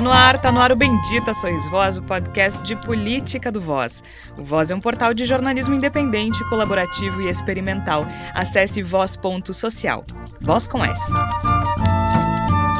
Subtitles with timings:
[0.00, 3.60] Tá no ar, tá no ar o Bendita Sois Voz, o podcast de política do
[3.60, 4.02] Voz.
[4.40, 8.06] O Voz é um portal de jornalismo independente, colaborativo e experimental.
[8.34, 10.06] Acesse voz.social.
[10.40, 11.12] Voz com S.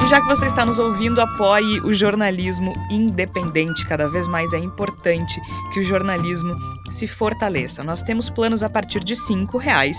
[0.02, 3.86] E já que você está nos ouvindo, apoie o jornalismo independente.
[3.86, 5.38] Cada vez mais é importante
[5.74, 6.56] que o jornalismo
[6.88, 7.84] se fortaleça.
[7.84, 9.98] Nós temos planos a partir de R$ reais,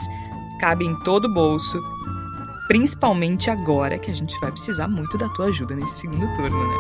[0.59, 1.80] cabe em todo o bolso
[2.71, 6.75] Principalmente agora que a gente vai precisar muito da tua ajuda nesse segundo turno, né?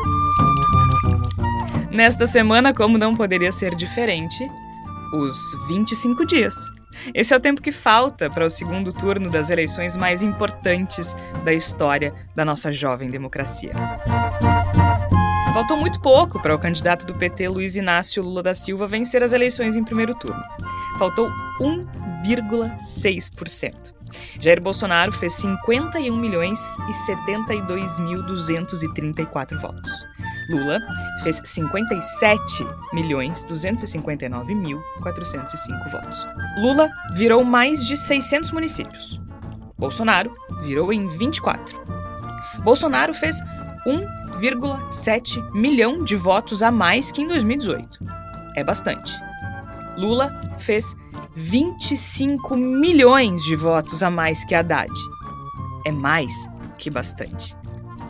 [1.91, 4.49] Nesta semana, como não poderia ser diferente,
[5.13, 6.55] os 25 dias.
[7.13, 11.53] Esse é o tempo que falta para o segundo turno das eleições mais importantes da
[11.53, 13.73] história da nossa jovem democracia.
[15.53, 19.33] Faltou muito pouco para o candidato do PT, Luiz Inácio Lula da Silva, vencer as
[19.33, 20.41] eleições em primeiro turno.
[20.97, 23.99] Faltou 1,6%.
[24.39, 29.91] Jair Bolsonaro fez 51 milhões e 72 mil 234 votos.
[30.49, 30.79] Lula
[31.23, 36.27] fez 57 milhões 259 mil 405 votos.
[36.57, 39.21] Lula virou mais de 600 municípios.
[39.77, 41.81] Bolsonaro virou em 24.
[42.63, 43.41] Bolsonaro fez
[43.87, 47.99] 1,7 milhão de votos a mais que em 2018.
[48.55, 49.30] É bastante.
[49.97, 50.95] Lula fez
[51.35, 54.91] 25 milhões de votos a mais que Haddad.
[55.85, 57.53] É mais que bastante.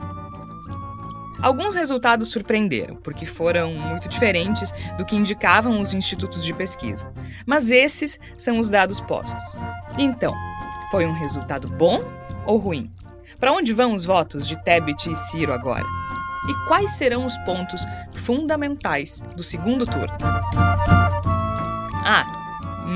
[1.43, 7.11] Alguns resultados surpreenderam, porque foram muito diferentes do que indicavam os institutos de pesquisa.
[7.45, 9.61] Mas esses são os dados postos.
[9.97, 10.33] Então,
[10.89, 12.01] foi um resultado bom
[12.45, 12.89] ou ruim?
[13.41, 15.83] Para onde vão os votos de Tebet e Ciro agora?
[16.47, 20.15] E quais serão os pontos fundamentais do segundo turno?
[22.05, 22.23] Ah,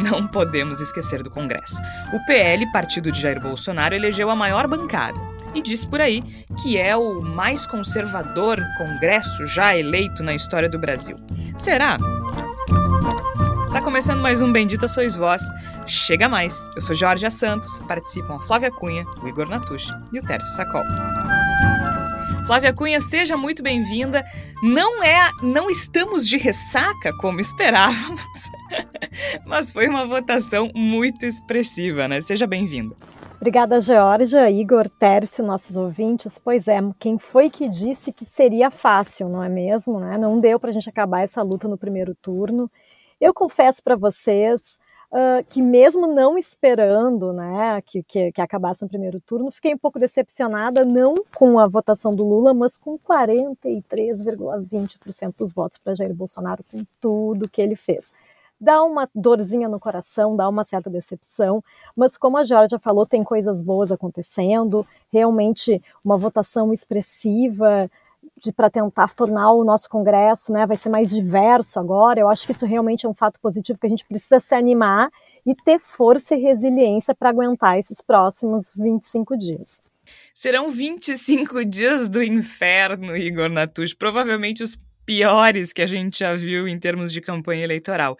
[0.05, 1.81] não podemos esquecer do Congresso.
[2.13, 6.23] O PL, partido de Jair Bolsonaro, elegeu a maior bancada e diz por aí
[6.61, 11.17] que é o mais conservador Congresso já eleito na história do Brasil.
[11.55, 11.97] Será?
[13.71, 15.41] Tá começando mais um Bendita Sois Vós.
[15.87, 16.55] Chega mais!
[16.75, 20.83] Eu sou Jorge Santos, participam a Flávia Cunha, o Igor Natucci e o Tércio Sacol.
[22.45, 24.23] Flávia Cunha, seja muito bem-vinda.
[24.61, 28.21] Não é, não estamos de ressaca como esperávamos,
[29.45, 32.21] mas foi uma votação muito expressiva, né?
[32.21, 32.95] Seja bem-vinda.
[33.39, 36.39] Obrigada, Georgia, Igor, Tércio, nossos ouvintes.
[36.39, 39.99] Pois é, quem foi que disse que seria fácil, não é mesmo?
[39.99, 40.17] Né?
[40.17, 42.67] Não deu para a gente acabar essa luta no primeiro turno.
[43.21, 44.79] Eu confesso para vocês
[45.11, 49.77] uh, que, mesmo não esperando né, que, que, que, acabasse no primeiro turno, fiquei um
[49.77, 56.13] pouco decepcionada, não com a votação do Lula, mas com 43,20% dos votos para Jair
[56.13, 58.11] Bolsonaro, com tudo que ele fez
[58.59, 61.63] dá uma dorzinha no coração, dá uma certa decepção,
[61.95, 67.89] mas como a Georgia falou, tem coisas boas acontecendo, realmente uma votação expressiva
[68.55, 72.19] para tentar tornar o nosso Congresso, né, vai ser mais diverso agora.
[72.19, 75.09] Eu acho que isso realmente é um fato positivo que a gente precisa se animar
[75.45, 79.81] e ter força e resiliência para aguentar esses próximos 25 dias.
[80.33, 86.67] Serão 25 dias do inferno, Igor Natush, provavelmente os piores que a gente já viu
[86.67, 88.17] em termos de campanha eleitoral.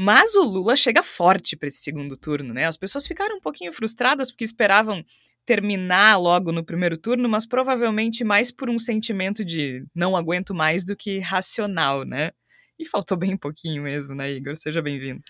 [0.00, 2.66] Mas o Lula chega forte para esse segundo turno, né?
[2.66, 5.04] As pessoas ficaram um pouquinho frustradas porque esperavam
[5.44, 10.84] terminar logo no primeiro turno, mas provavelmente mais por um sentimento de não aguento mais
[10.84, 12.30] do que racional, né?
[12.78, 14.56] E faltou bem pouquinho mesmo, né, Igor?
[14.56, 15.20] Seja bem-vindo.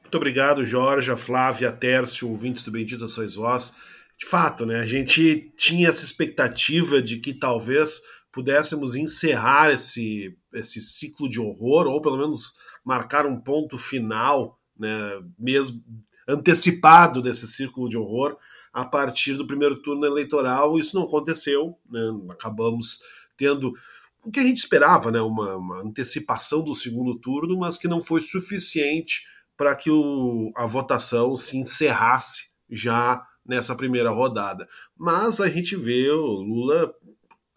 [0.00, 3.76] Muito obrigado, Jorge, Flávia, Tércio, ouvintes do Bendito Sois Vós.
[4.16, 8.00] De fato, né, a gente tinha essa expectativa de que talvez
[8.32, 15.22] pudéssemos encerrar esse, esse ciclo de horror, ou pelo menos marcar um ponto final, né,
[15.38, 15.82] mesmo
[16.28, 18.36] antecipado desse círculo de horror,
[18.72, 20.78] a partir do primeiro turno eleitoral.
[20.78, 22.00] Isso não aconteceu, né,
[22.30, 23.00] acabamos
[23.36, 23.72] tendo
[24.24, 28.02] o que a gente esperava, né, uma, uma antecipação do segundo turno, mas que não
[28.02, 29.26] foi suficiente
[29.56, 34.66] para que o, a votação se encerrasse já nessa primeira rodada.
[34.96, 36.92] Mas a gente vê o Lula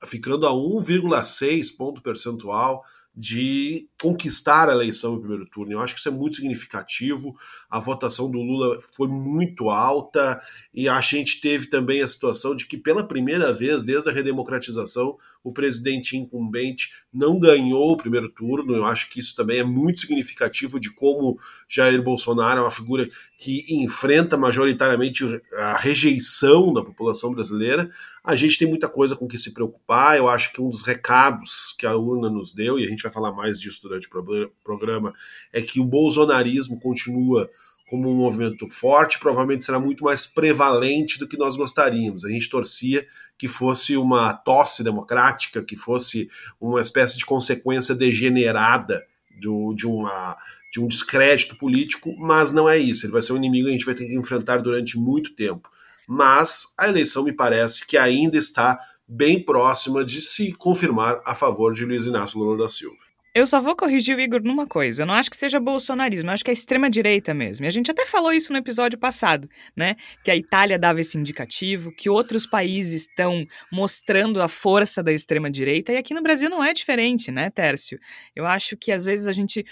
[0.05, 2.83] ficando a 1,6 ponto percentual
[3.19, 5.73] de conquistar a eleição no primeiro turno.
[5.73, 7.35] Eu acho que isso é muito significativo.
[7.67, 10.39] A votação do Lula foi muito alta
[10.71, 15.17] e a gente teve também a situação de que, pela primeira vez desde a redemocratização,
[15.43, 18.75] o presidente incumbente não ganhou o primeiro turno.
[18.75, 23.09] Eu acho que isso também é muito significativo de como Jair Bolsonaro é uma figura
[23.37, 25.23] que enfrenta majoritariamente
[25.53, 27.87] a rejeição da população brasileira.
[28.23, 30.17] A gente tem muita coisa com que se preocupar.
[30.17, 33.11] Eu acho que um dos recados que a urna nos deu, e a gente vai
[33.11, 35.13] falar mais disso durante o programa,
[35.53, 37.47] é que o bolsonarismo continua
[37.87, 42.25] como um movimento forte, provavelmente será muito mais prevalente do que nós gostaríamos.
[42.25, 43.05] A gente torcia
[43.37, 46.27] que fosse uma tosse democrática, que fosse
[46.59, 49.05] uma espécie de consequência degenerada
[49.39, 50.35] do, de, uma,
[50.77, 53.05] de um descrédito político, mas não é isso.
[53.05, 55.69] Ele vai ser um inimigo que a gente vai ter que enfrentar durante muito tempo.
[56.07, 61.73] Mas a eleição me parece que ainda está bem próxima de se confirmar a favor
[61.73, 62.95] de Luiz Inácio Lula da Silva.
[63.33, 65.03] Eu só vou corrigir o Igor numa coisa.
[65.03, 67.65] Eu não acho que seja bolsonarismo, eu acho que é extrema-direita mesmo.
[67.65, 69.95] E a gente até falou isso no episódio passado, né?
[70.23, 75.91] Que a Itália dava esse indicativo, que outros países estão mostrando a força da extrema-direita,
[75.93, 77.99] e aqui no Brasil não é diferente, né, Tércio?
[78.35, 79.63] Eu acho que às vezes a gente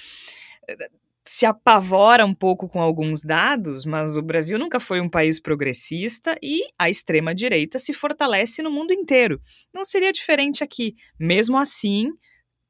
[1.27, 6.37] se apavora um pouco com alguns dados, mas o Brasil nunca foi um país progressista
[6.41, 9.41] e a extrema-direita se fortalece no mundo inteiro.
[9.73, 10.95] Não seria diferente aqui.
[11.19, 12.11] Mesmo assim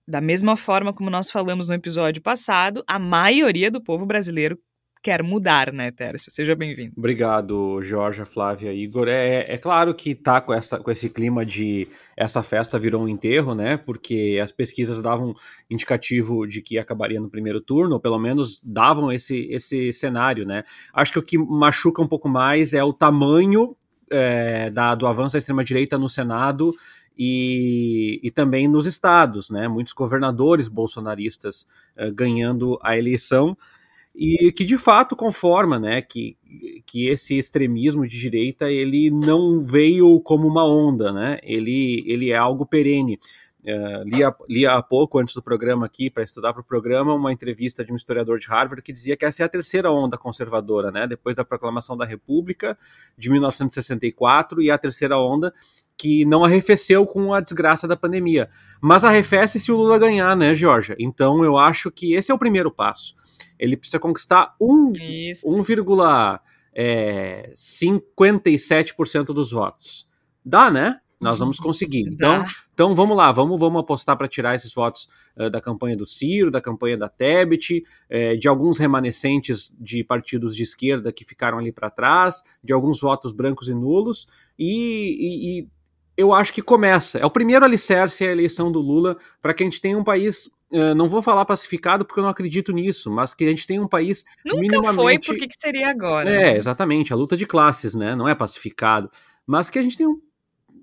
[0.08, 4.58] da mesma forma como nós falamos no episódio passado, a maioria do povo brasileiro
[5.06, 6.32] quer mudar, né, Tércio?
[6.32, 6.94] Seja bem-vindo.
[6.98, 9.08] Obrigado, Jorge, Flávia, Igor.
[9.08, 11.88] É, é claro que tá com, essa, com esse clima de
[12.18, 13.78] essa festa virou um enterro, né?
[13.78, 15.36] Porque as pesquisas davam
[15.70, 20.64] indicativo de que acabaria no primeiro turno, ou pelo menos davam esse, esse cenário, né?
[20.92, 23.78] Acho que o que machuca um pouco mais é o tamanho
[24.10, 26.74] é, da, do avanço da extrema-direita no Senado
[27.16, 29.68] e, e também nos estados, né?
[29.68, 33.56] Muitos governadores bolsonaristas uh, ganhando a eleição
[34.16, 36.02] e que de fato conforma, né?
[36.02, 36.38] Que,
[36.86, 41.40] que esse extremismo de direita ele não veio como uma onda, né?
[41.44, 43.20] Ele, ele é algo perene.
[43.66, 47.84] Uh, li, há, pouco, antes do programa aqui, para estudar para o programa, uma entrevista
[47.84, 51.08] de um historiador de Harvard que dizia que essa é a terceira onda conservadora, né?
[51.08, 52.78] Depois da proclamação da República
[53.18, 55.52] de 1964 e a terceira onda
[55.98, 58.50] que não arrefeceu com a desgraça da pandemia.
[58.80, 60.96] Mas arrefece se o Lula ganhar, né, Georgia?
[61.00, 63.16] Então eu acho que esse é o primeiro passo.
[63.58, 66.40] Ele precisa conquistar 1,57%
[69.30, 70.10] é, dos votos.
[70.44, 71.00] Dá, né?
[71.20, 72.10] Nós vamos conseguir.
[72.14, 76.06] Então, então vamos lá, vamos, vamos apostar para tirar esses votos uh, da campanha do
[76.06, 77.84] Ciro, da campanha da Tebet,
[78.40, 83.32] de alguns remanescentes de partidos de esquerda que ficaram ali para trás, de alguns votos
[83.32, 84.28] brancos e nulos,
[84.60, 85.68] e, e, e
[86.18, 87.20] eu acho que começa.
[87.20, 90.50] É o primeiro alicerce a eleição do Lula para que a gente tenha um país.
[90.72, 93.82] Uh, não vou falar pacificado porque eu não acredito nisso, mas que a gente tenha
[93.82, 95.28] um país Nunca minimamente...
[95.28, 96.30] foi, por que seria agora?
[96.30, 98.16] É, exatamente, a luta de classes, né?
[98.16, 99.10] Não é pacificado,
[99.46, 100.20] mas que a gente tenha um,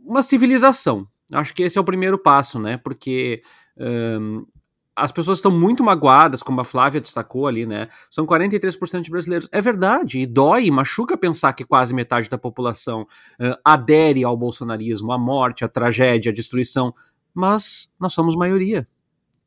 [0.04, 1.06] uma civilização.
[1.32, 2.76] Acho que esse é o primeiro passo, né?
[2.76, 3.42] Porque
[3.76, 4.46] um,
[4.94, 7.88] as pessoas estão muito magoadas, como a Flávia destacou ali, né?
[8.10, 9.48] São 43% de brasileiros.
[9.50, 15.10] É verdade, e dói, machuca pensar que quase metade da população uh, adere ao bolsonarismo,
[15.10, 16.94] à morte, à tragédia, à destruição.
[17.34, 18.86] Mas nós somos maioria.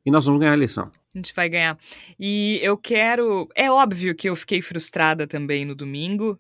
[0.06, 0.92] E nós vamos ganhar a eleição.
[1.14, 1.78] A gente vai ganhar.
[2.20, 3.48] E eu quero.
[3.56, 6.40] É óbvio que eu fiquei frustrada também no domingo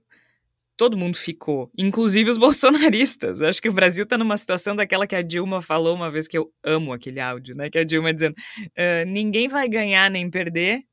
[0.77, 3.41] todo mundo ficou, inclusive os bolsonaristas.
[3.41, 6.37] Acho que o Brasil está numa situação daquela que a Dilma falou uma vez que
[6.37, 7.69] eu amo aquele áudio, né?
[7.69, 10.83] Que a Dilma dizendo: uh, ninguém vai ganhar nem perder,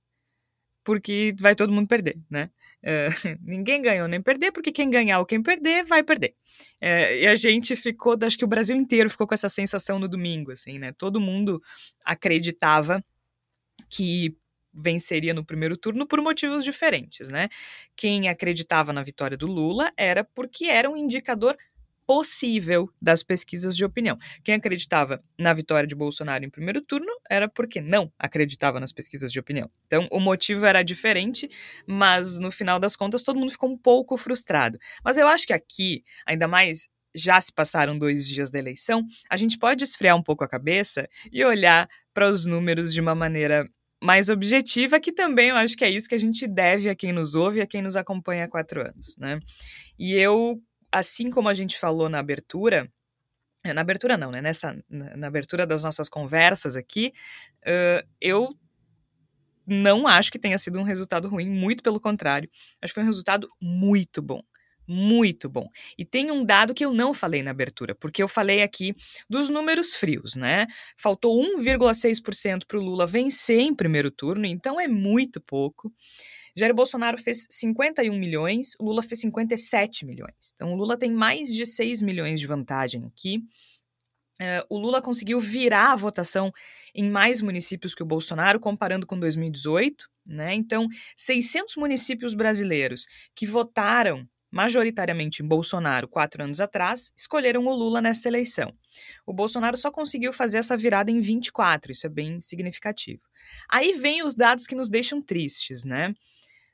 [0.85, 2.51] porque vai todo mundo perder, né?
[3.43, 6.34] Ninguém ganhou nem perder, porque quem ganhar ou quem perder vai perder.
[6.82, 10.09] Uh, e a gente ficou, acho que o Brasil inteiro ficou com essa sensação no
[10.09, 10.92] domingo, assim, né?
[10.92, 11.62] Todo mundo
[12.04, 13.04] acreditava
[13.88, 14.37] que
[14.75, 17.49] venceria no primeiro turno por motivos diferentes, né?
[17.95, 21.57] Quem acreditava na vitória do Lula era porque era um indicador
[22.12, 24.19] possível das pesquisas de opinião.
[24.45, 29.33] Quem acreditava na vitória de Bolsonaro em primeiro turno era porque não acreditava nas pesquisas
[29.33, 29.71] de opinião.
[29.87, 31.49] Então, o motivo era diferente,
[31.87, 34.78] mas no final das contas todo mundo ficou um pouco frustrado.
[35.02, 39.38] Mas eu acho que aqui, ainda mais já se passaram dois dias da eleição, a
[39.38, 43.64] gente pode esfriar um pouco a cabeça e olhar para os números de uma maneira
[44.02, 47.11] mais objetiva, que também eu acho que é isso que a gente deve a quem
[47.11, 49.40] nos ouve e a quem nos acompanha há quatro anos, né?
[49.99, 50.61] E eu,
[50.92, 52.90] assim como a gente falou na abertura,
[53.64, 54.40] na abertura não, né?
[54.42, 57.12] Nessa, na, na abertura das nossas conversas aqui,
[57.66, 58.54] uh, eu
[59.66, 62.50] não acho que tenha sido um resultado ruim, muito pelo contrário.
[62.80, 64.42] Acho que foi um resultado muito bom
[64.87, 65.68] muito bom.
[65.96, 68.94] E tem um dado que eu não falei na abertura, porque eu falei aqui
[69.28, 70.66] dos números frios, né?
[70.96, 75.92] Faltou 1,6% para o Lula vencer em primeiro turno, então é muito pouco.
[76.54, 80.52] Jair Bolsonaro fez 51 milhões, Lula fez 57 milhões.
[80.54, 83.38] Então o Lula tem mais de 6 milhões de vantagem aqui.
[84.40, 86.52] Uh, o Lula conseguiu virar a votação
[86.94, 90.09] em mais municípios que o Bolsonaro, comparando com 2018.
[90.26, 90.54] Né?
[90.54, 98.02] Então, 600 municípios brasileiros que votaram majoritariamente em Bolsonaro quatro anos atrás, escolheram o Lula
[98.02, 98.76] nesta eleição.
[99.26, 103.23] O Bolsonaro só conseguiu fazer essa virada em 24, isso é bem significativo.
[103.71, 106.14] Aí vem os dados que nos deixam tristes, né?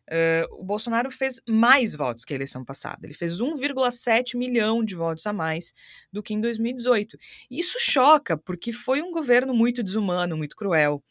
[0.09, 3.07] Uh, o Bolsonaro fez mais votos que a eleição passada.
[3.07, 5.75] Ele fez 1,7 milhão de votos a mais
[6.11, 7.19] do que em 2018.
[7.50, 11.03] Isso choca, porque foi um governo muito desumano, muito cruel,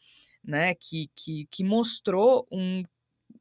[0.44, 0.74] né?
[0.74, 2.84] Que, que, que mostrou um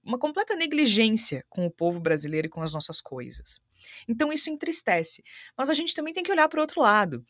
[0.07, 3.61] uma completa negligência com o povo brasileiro e com as nossas coisas.
[4.07, 5.23] Então isso entristece.
[5.57, 7.27] Mas a gente também tem que olhar para o outro lado.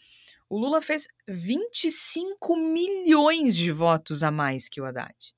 [0.48, 5.34] O Lula fez 25 milhões de votos a mais que o Haddad.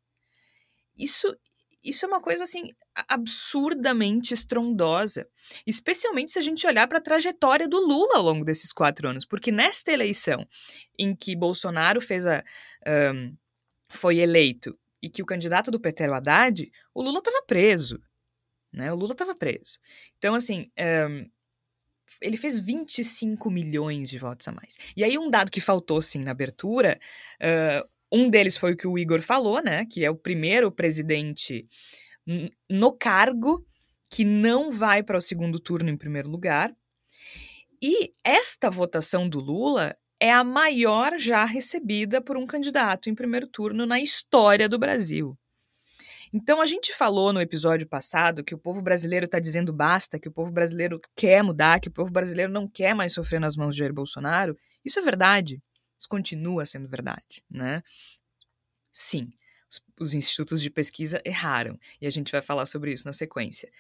[0.96, 1.34] Isso,
[1.82, 2.72] isso é uma coisa assim
[3.08, 5.28] absurdamente estrondosa,
[5.66, 9.24] especialmente se a gente olhar para a trajetória do Lula ao longo desses quatro anos,
[9.24, 10.46] porque nesta eleição
[10.98, 12.42] em que Bolsonaro fez a
[13.14, 13.36] um,
[13.88, 18.02] foi eleito e que o candidato do PT era o Haddad, o Lula estava preso.
[18.72, 18.92] Né?
[18.92, 19.78] O Lula estava preso.
[20.18, 20.70] Então, assim,
[21.08, 21.30] um,
[22.20, 24.76] ele fez 25 milhões de votos a mais.
[24.96, 26.98] E aí, um dado que faltou, sim, na abertura,
[27.40, 29.84] uh, um deles foi o que o Igor falou, né?
[29.86, 31.68] Que é o primeiro presidente
[32.68, 33.66] no cargo
[34.10, 36.74] que não vai para o segundo turno em primeiro lugar.
[37.80, 43.46] E esta votação do Lula é a maior já recebida por um candidato em primeiro
[43.46, 45.38] turno na história do Brasil.
[46.32, 50.28] Então, a gente falou no episódio passado que o povo brasileiro está dizendo basta, que
[50.28, 53.74] o povo brasileiro quer mudar, que o povo brasileiro não quer mais sofrer nas mãos
[53.74, 54.56] de Jair Bolsonaro.
[54.84, 55.62] Isso é verdade.
[55.98, 57.82] Isso continua sendo verdade, né?
[58.92, 59.32] Sim,
[59.68, 63.70] os, os institutos de pesquisa erraram, e a gente vai falar sobre isso na sequência.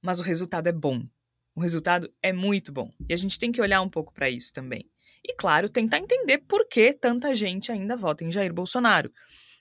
[0.00, 1.06] Mas o resultado é bom.
[1.54, 2.90] O resultado é muito bom.
[3.08, 4.88] E a gente tem que olhar um pouco para isso também.
[5.24, 9.12] E, claro, tentar entender por que tanta gente ainda vota em Jair Bolsonaro.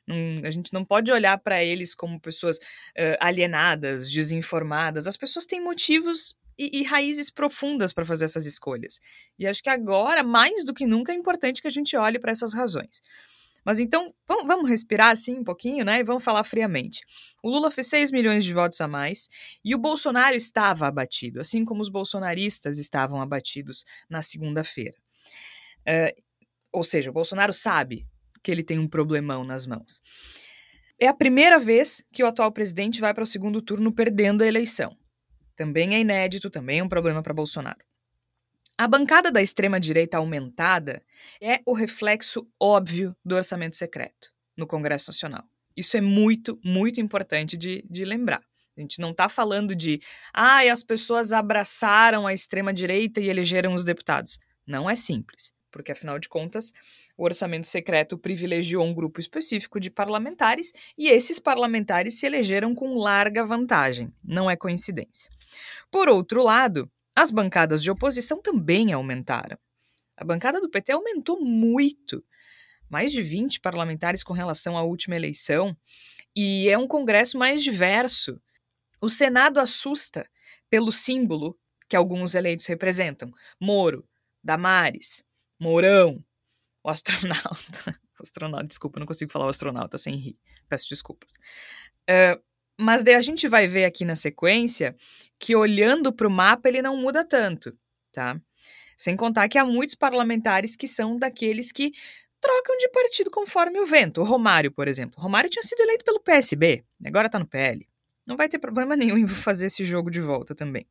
[0.07, 5.07] Hum, a gente não pode olhar para eles como pessoas uh, alienadas, desinformadas.
[5.07, 9.00] As pessoas têm motivos e, e raízes profundas para fazer essas escolhas.
[9.38, 12.31] E acho que agora, mais do que nunca, é importante que a gente olhe para
[12.31, 13.01] essas razões.
[13.65, 16.00] Mas então, vamos, respirar assim um pouquinho, né?
[16.00, 17.01] E vamos falar friamente.
[17.43, 19.27] O Lula fez 6 milhões de votos a mais
[19.63, 24.95] e o Bolsonaro estava abatido, assim como os bolsonaristas estavam abatidos na segunda-feira.
[26.71, 28.05] Ou seja, o Bolsonaro sabe
[28.43, 30.00] que ele tem um problemão nas mãos.
[31.00, 34.47] É a primeira vez que o atual presidente vai para o segundo turno perdendo a
[34.47, 34.95] eleição.
[35.55, 37.79] Também é inédito, também é um problema para Bolsonaro.
[38.77, 41.01] A bancada da extrema-direita aumentada
[41.41, 45.43] é o reflexo óbvio do orçamento secreto no Congresso Nacional.
[45.75, 48.41] Isso é muito, muito importante de, de lembrar.
[48.77, 50.01] A gente não está falando de,
[50.33, 54.38] ah, as pessoas abraçaram a extrema-direita e elegeram os deputados.
[54.67, 56.71] Não é simples porque afinal de contas,
[57.17, 62.98] o orçamento secreto privilegiou um grupo específico de parlamentares e esses parlamentares se elegeram com
[62.98, 65.31] larga vantagem, não é coincidência.
[65.89, 69.57] Por outro lado, as bancadas de oposição também aumentaram.
[70.17, 72.24] A bancada do PT aumentou muito,
[72.89, 75.75] mais de 20 parlamentares com relação à última eleição,
[76.36, 78.41] e é um Congresso mais diverso.
[79.00, 80.29] O Senado assusta
[80.69, 81.57] pelo símbolo
[81.88, 84.07] que alguns eleitos representam: Moro,
[84.43, 85.24] Damares,
[85.60, 86.24] Mourão,
[86.86, 88.00] o astronauta.
[88.22, 90.38] astronauta, desculpa, não consigo falar o astronauta sem rir.
[90.70, 91.34] Peço desculpas.
[92.08, 92.39] Uh,
[92.80, 94.96] mas daí a gente vai ver aqui na sequência
[95.39, 97.75] que olhando para o mapa ele não muda tanto,
[98.12, 98.39] tá?
[98.96, 101.92] Sem contar que há muitos parlamentares que são daqueles que
[102.39, 104.22] trocam de partido conforme o vento.
[104.22, 105.15] O Romário, por exemplo.
[105.18, 107.88] O Romário tinha sido eleito pelo PSB, agora está no PL.
[108.27, 110.86] Não vai ter problema nenhum em fazer esse jogo de volta também.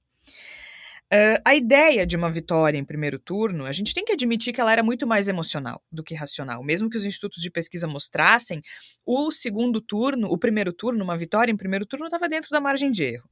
[1.15, 4.61] Uh, a ideia de uma vitória em primeiro turno, a gente tem que admitir que
[4.61, 6.65] ela era muito mais emocional do que racional.
[6.65, 8.61] Mesmo que os institutos de pesquisa mostrassem,
[9.07, 12.91] o segundo turno, o primeiro turno, uma vitória em primeiro turno, estava dentro da margem
[12.91, 13.31] de erro.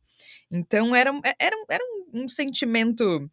[0.48, 1.10] Então era,
[1.40, 3.28] era, era um, um sentimento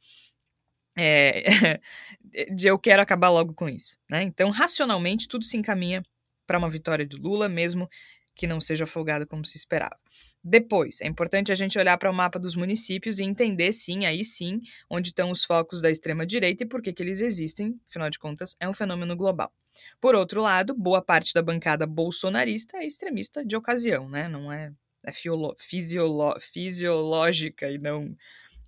[0.98, 1.80] é,
[2.56, 4.00] de eu quero acabar logo com isso.
[4.10, 4.24] Né?
[4.24, 6.04] Então, racionalmente, tudo se encaminha
[6.48, 7.88] para uma vitória de Lula, mesmo
[8.34, 10.00] que não seja folgada como se esperava.
[10.44, 14.24] Depois, é importante a gente olhar para o mapa dos municípios e entender, sim, aí
[14.24, 18.18] sim, onde estão os focos da extrema-direita e por que, que eles existem, afinal de
[18.18, 19.52] contas, é um fenômeno global.
[20.00, 24.30] Por outro lado, boa parte da bancada bolsonarista é extremista de ocasião, né?
[24.30, 24.72] Não é,
[25.06, 28.16] é fisiológica e não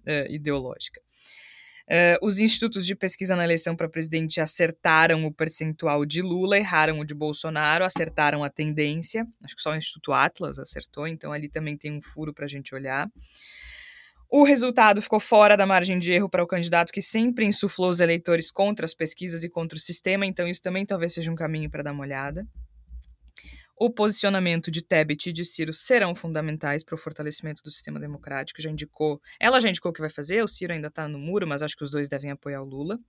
[0.05, 1.01] é, ideológica.
[1.91, 7.01] Uh, os institutos de pesquisa na eleição para presidente acertaram o percentual de Lula, erraram
[7.01, 9.27] o de Bolsonaro, acertaram a tendência.
[9.43, 12.47] Acho que só o Instituto Atlas acertou, então ali também tem um furo para a
[12.47, 13.09] gente olhar.
[14.29, 17.99] O resultado ficou fora da margem de erro para o candidato que sempre insuflou os
[17.99, 21.69] eleitores contra as pesquisas e contra o sistema, então isso também talvez seja um caminho
[21.69, 22.47] para dar uma olhada.
[23.83, 28.61] O posicionamento de Tebet e de Ciro serão fundamentais para o fortalecimento do sistema democrático.
[28.61, 31.47] Já indicou, ela já indicou o que vai fazer, o Ciro ainda está no muro,
[31.47, 32.99] mas acho que os dois devem apoiar o Lula.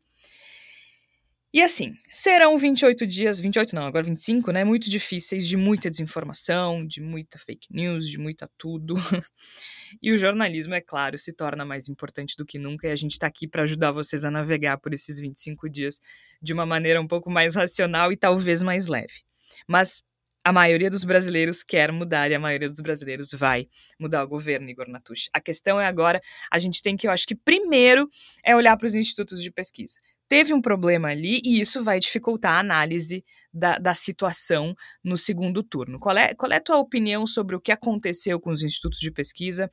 [1.53, 4.65] E assim, serão 28 dias, 28 não, agora 25, né?
[4.65, 8.95] Muito difíceis, de muita desinformação, de muita fake news, de muita tudo.
[10.03, 13.11] e o jornalismo, é claro, se torna mais importante do que nunca, e a gente
[13.11, 16.01] está aqui para ajudar vocês a navegar por esses 25 dias
[16.41, 19.23] de uma maneira um pouco mais racional e talvez mais leve.
[19.69, 20.03] Mas
[20.45, 23.69] a maioria dos brasileiros quer mudar e a maioria dos brasileiros vai
[23.99, 25.29] mudar o governo, Igor Natush.
[25.33, 26.21] A questão é agora,
[26.51, 28.09] a gente tem que, eu acho que primeiro
[28.45, 30.01] é olhar para os institutos de pesquisa
[30.33, 33.23] teve um problema ali e isso vai dificultar a análise
[33.53, 36.01] da, da situação no segundo turno.
[36.01, 39.11] Qual é, qual é a tua opinião sobre o que aconteceu com os institutos de
[39.11, 39.71] pesquisa?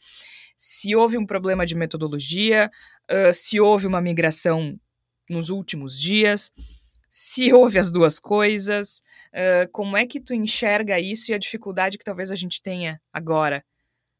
[0.57, 2.69] Se houve um problema de metodologia,
[3.09, 4.77] uh, se houve uma migração
[5.29, 6.51] nos últimos dias,
[7.09, 9.01] se houve as duas coisas,
[9.33, 13.01] uh, como é que tu enxerga isso e a dificuldade que talvez a gente tenha
[13.11, 13.65] agora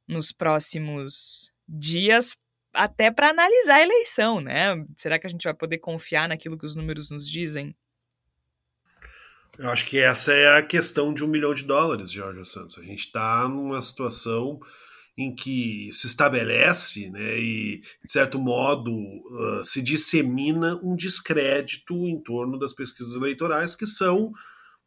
[0.08, 2.36] nos próximos dias
[2.74, 4.84] até para analisar a eleição, né?
[4.96, 7.76] Será que a gente vai poder confiar naquilo que os números nos dizem?
[9.58, 12.78] Eu acho que essa é a questão de um milhão de dólares, Jorge Santos.
[12.78, 14.60] A gente está numa situação
[15.20, 22.18] em que se estabelece né, e, de certo modo, uh, se dissemina um descrédito em
[22.24, 24.32] torno das pesquisas eleitorais, que são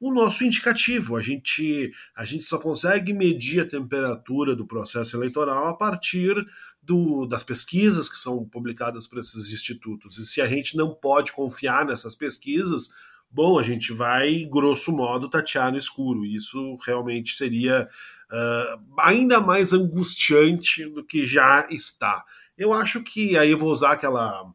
[0.01, 1.17] o nosso indicativo.
[1.17, 6.35] A gente, a gente só consegue medir a temperatura do processo eleitoral a partir
[6.83, 10.17] do, das pesquisas que são publicadas por esses institutos.
[10.17, 12.89] E se a gente não pode confiar nessas pesquisas,
[13.31, 16.25] bom, a gente vai, grosso modo, tatear no escuro.
[16.25, 17.87] Isso realmente seria
[18.33, 22.25] uh, ainda mais angustiante do que já está.
[22.57, 24.51] Eu acho que aí eu vou usar aquela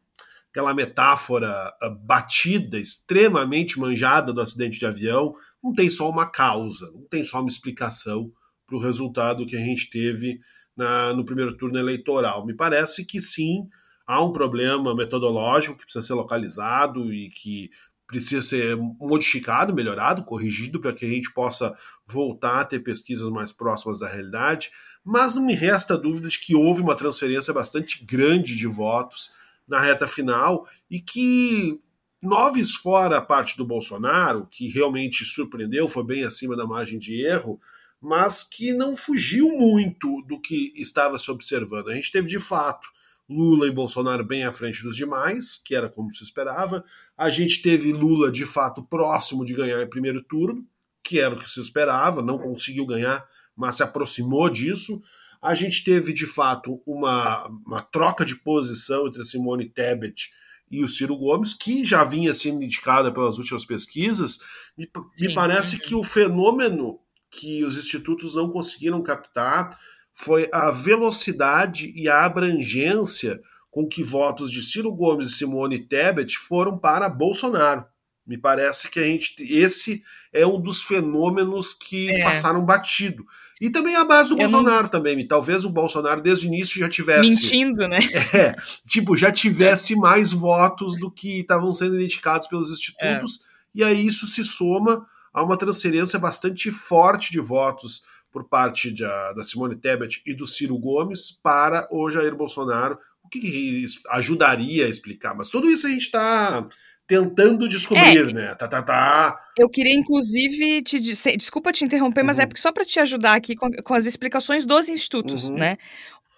[0.50, 6.90] aquela metáfora uh, batida, extremamente manjada do acidente de avião, não tem só uma causa,
[6.92, 8.32] não tem só uma explicação
[8.66, 10.40] para o resultado que a gente teve
[10.76, 12.44] na, no primeiro turno eleitoral.
[12.46, 13.68] Me parece que sim,
[14.06, 17.70] há um problema metodológico que precisa ser localizado e que
[18.08, 23.52] precisa ser modificado, melhorado, corrigido para que a gente possa voltar a ter pesquisas mais
[23.52, 24.70] próximas da realidade.
[25.04, 29.30] Mas não me resta dúvida de que houve uma transferência bastante grande de votos
[29.68, 31.78] na reta final e que
[32.20, 37.22] noves fora a parte do Bolsonaro, que realmente surpreendeu, foi bem acima da margem de
[37.22, 37.60] erro,
[38.00, 41.90] mas que não fugiu muito do que estava se observando.
[41.90, 42.88] A gente teve de fato
[43.28, 46.82] Lula e Bolsonaro bem à frente dos demais, que era como se esperava.
[47.16, 50.66] A gente teve Lula de fato próximo de ganhar em primeiro turno,
[51.02, 55.02] que era o que se esperava, não conseguiu ganhar, mas se aproximou disso.
[55.40, 60.30] A gente teve, de fato, uma, uma troca de posição entre a Simone Tebet
[60.70, 64.38] e o Ciro Gomes, que já vinha sendo indicada pelas últimas pesquisas.
[64.76, 69.78] Me, me parece que o fenômeno que os institutos não conseguiram captar
[70.20, 76.36] foi a velocidade e a abrangência com que votos de Ciro Gomes e Simone Tebet
[76.36, 77.84] foram para Bolsonaro.
[78.26, 80.02] Me parece que a gente esse
[80.32, 82.24] é um dos fenômenos que é.
[82.24, 83.24] passaram batido.
[83.60, 84.90] E também a base do Eu Bolsonaro não...
[84.90, 85.24] também.
[85.26, 88.00] Talvez o Bolsonaro desde o início já tivesse mentindo, né?
[88.34, 88.56] É,
[88.88, 93.40] tipo, já tivesse mais votos do que estavam sendo identificados pelos institutos.
[93.40, 93.78] É.
[93.80, 98.02] E aí isso se soma a uma transferência bastante forte de votos
[98.32, 103.28] por parte de, da Simone Tebet e do Ciro Gomes para o Jair Bolsonaro, o
[103.28, 105.34] que, ajudaria a explicar.
[105.34, 106.66] Mas tudo isso a gente está
[107.08, 108.54] tentando descobrir, é, né?
[108.54, 109.38] Tá, tá, tá.
[109.58, 112.26] Eu queria, inclusive, te desculpa te interromper, uhum.
[112.26, 115.56] mas é porque só para te ajudar aqui com, com, as explicações dos institutos, uhum.
[115.56, 115.78] né?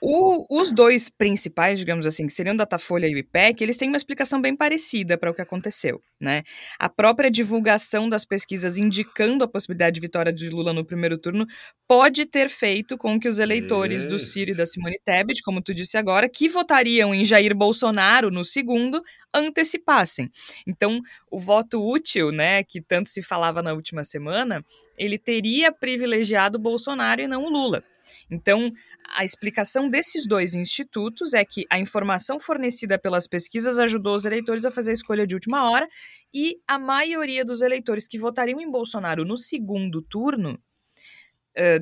[0.02, 3.88] O, os dois principais, digamos assim, que seriam o Datafolha e o IPEC, eles têm
[3.88, 6.42] uma explicação bem parecida para o que aconteceu, né?
[6.78, 11.46] A própria divulgação das pesquisas indicando a possibilidade de vitória de Lula no primeiro turno
[11.86, 15.74] pode ter feito com que os eleitores do Ciro e da Simone Tebet, como tu
[15.74, 19.02] disse agora, que votariam em Jair Bolsonaro no segundo,
[19.34, 20.30] antecipassem.
[20.66, 24.64] Então, o voto útil, né, que tanto se falava na última semana,
[24.96, 27.84] ele teria privilegiado Bolsonaro e não o Lula.
[28.30, 28.72] Então,
[29.16, 34.64] a explicação desses dois institutos é que a informação fornecida pelas pesquisas ajudou os eleitores
[34.64, 35.88] a fazer a escolha de última hora
[36.32, 40.58] e a maioria dos eleitores que votariam em Bolsonaro no segundo turno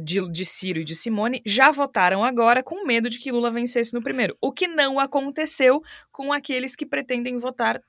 [0.03, 3.93] de, de Ciro e de Simone já votaram agora com medo de que Lula vencesse
[3.95, 7.81] no primeiro, o que não aconteceu com aqueles que pretendem votar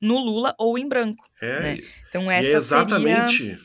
[0.00, 1.24] no Lula ou em branco.
[1.40, 1.78] É, né?
[2.08, 3.36] Então essa é exatamente...
[3.36, 3.58] seria,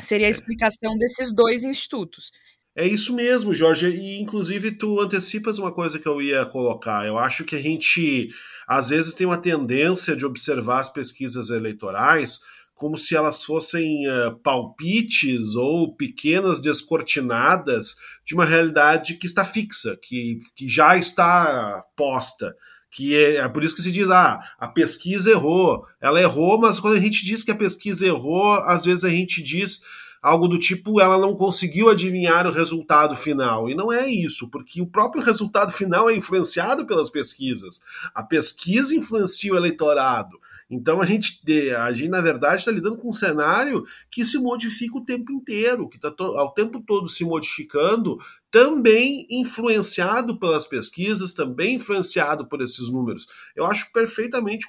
[0.00, 2.30] seria a explicação desses dois institutos.
[2.76, 3.88] É isso mesmo, Jorge.
[3.88, 7.06] E inclusive tu antecipas uma coisa que eu ia colocar.
[7.06, 8.28] Eu acho que a gente
[8.66, 12.40] às vezes tem uma tendência de observar as pesquisas eleitorais
[12.78, 19.98] como se elas fossem uh, palpites ou pequenas descortinadas de uma realidade que está fixa,
[20.00, 22.54] que, que já está posta.
[22.88, 25.84] Que é, é por isso que se diz, ah, a pesquisa errou.
[26.00, 29.42] Ela errou, mas quando a gente diz que a pesquisa errou, às vezes a gente
[29.42, 29.80] diz
[30.22, 33.68] algo do tipo ela não conseguiu adivinhar o resultado final.
[33.68, 37.80] E não é isso, porque o próprio resultado final é influenciado pelas pesquisas.
[38.14, 40.38] A pesquisa influencia o eleitorado.
[40.70, 41.40] Então a gente,
[41.76, 45.88] a gente na verdade, está lidando com um cenário que se modifica o tempo inteiro,
[45.88, 48.18] que está ao tempo todo se modificando,
[48.50, 53.26] também influenciado pelas pesquisas, também influenciado por esses números.
[53.56, 54.66] Eu acho perfeitamente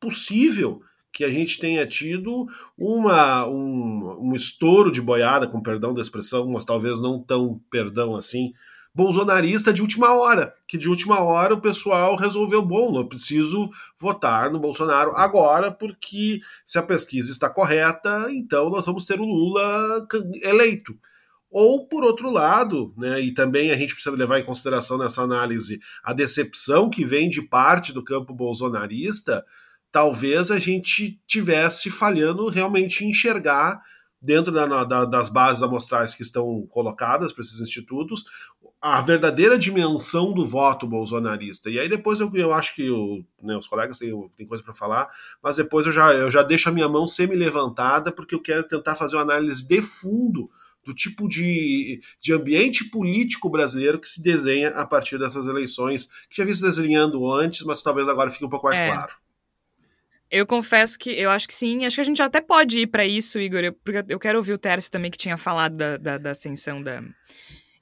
[0.00, 6.00] possível que a gente tenha tido uma, um, um estouro de boiada, com perdão da
[6.00, 8.52] expressão, mas talvez não tão perdão assim,
[8.94, 14.50] bolsonarista de última hora, que de última hora o pessoal resolveu, bom, eu preciso votar
[14.50, 20.06] no Bolsonaro agora, porque se a pesquisa está correta, então nós vamos ter o Lula
[20.42, 20.98] eleito.
[21.50, 25.80] Ou, por outro lado, né, e também a gente precisa levar em consideração nessa análise
[26.04, 29.44] a decepção que vem de parte do campo bolsonarista,
[29.98, 33.82] talvez a gente tivesse falhando realmente em enxergar
[34.22, 38.24] dentro da, da, das bases amostrais que estão colocadas para esses institutos
[38.80, 41.68] a verdadeira dimensão do voto bolsonarista.
[41.68, 44.72] E aí depois eu, eu acho que o, né, os colegas têm, têm coisa para
[44.72, 45.10] falar,
[45.42, 48.94] mas depois eu já, eu já deixo a minha mão semi-levantada porque eu quero tentar
[48.94, 50.48] fazer uma análise de fundo
[50.84, 56.36] do tipo de, de ambiente político brasileiro que se desenha a partir dessas eleições, que
[56.36, 58.86] já vi se desenhando antes, mas talvez agora fique um pouco mais é.
[58.86, 59.12] claro.
[60.30, 61.84] Eu confesso que eu acho que sim.
[61.84, 64.58] Acho que a gente até pode ir para isso, Igor, porque eu quero ouvir o
[64.58, 67.02] Tércio também, que tinha falado da, da, da ascensão da,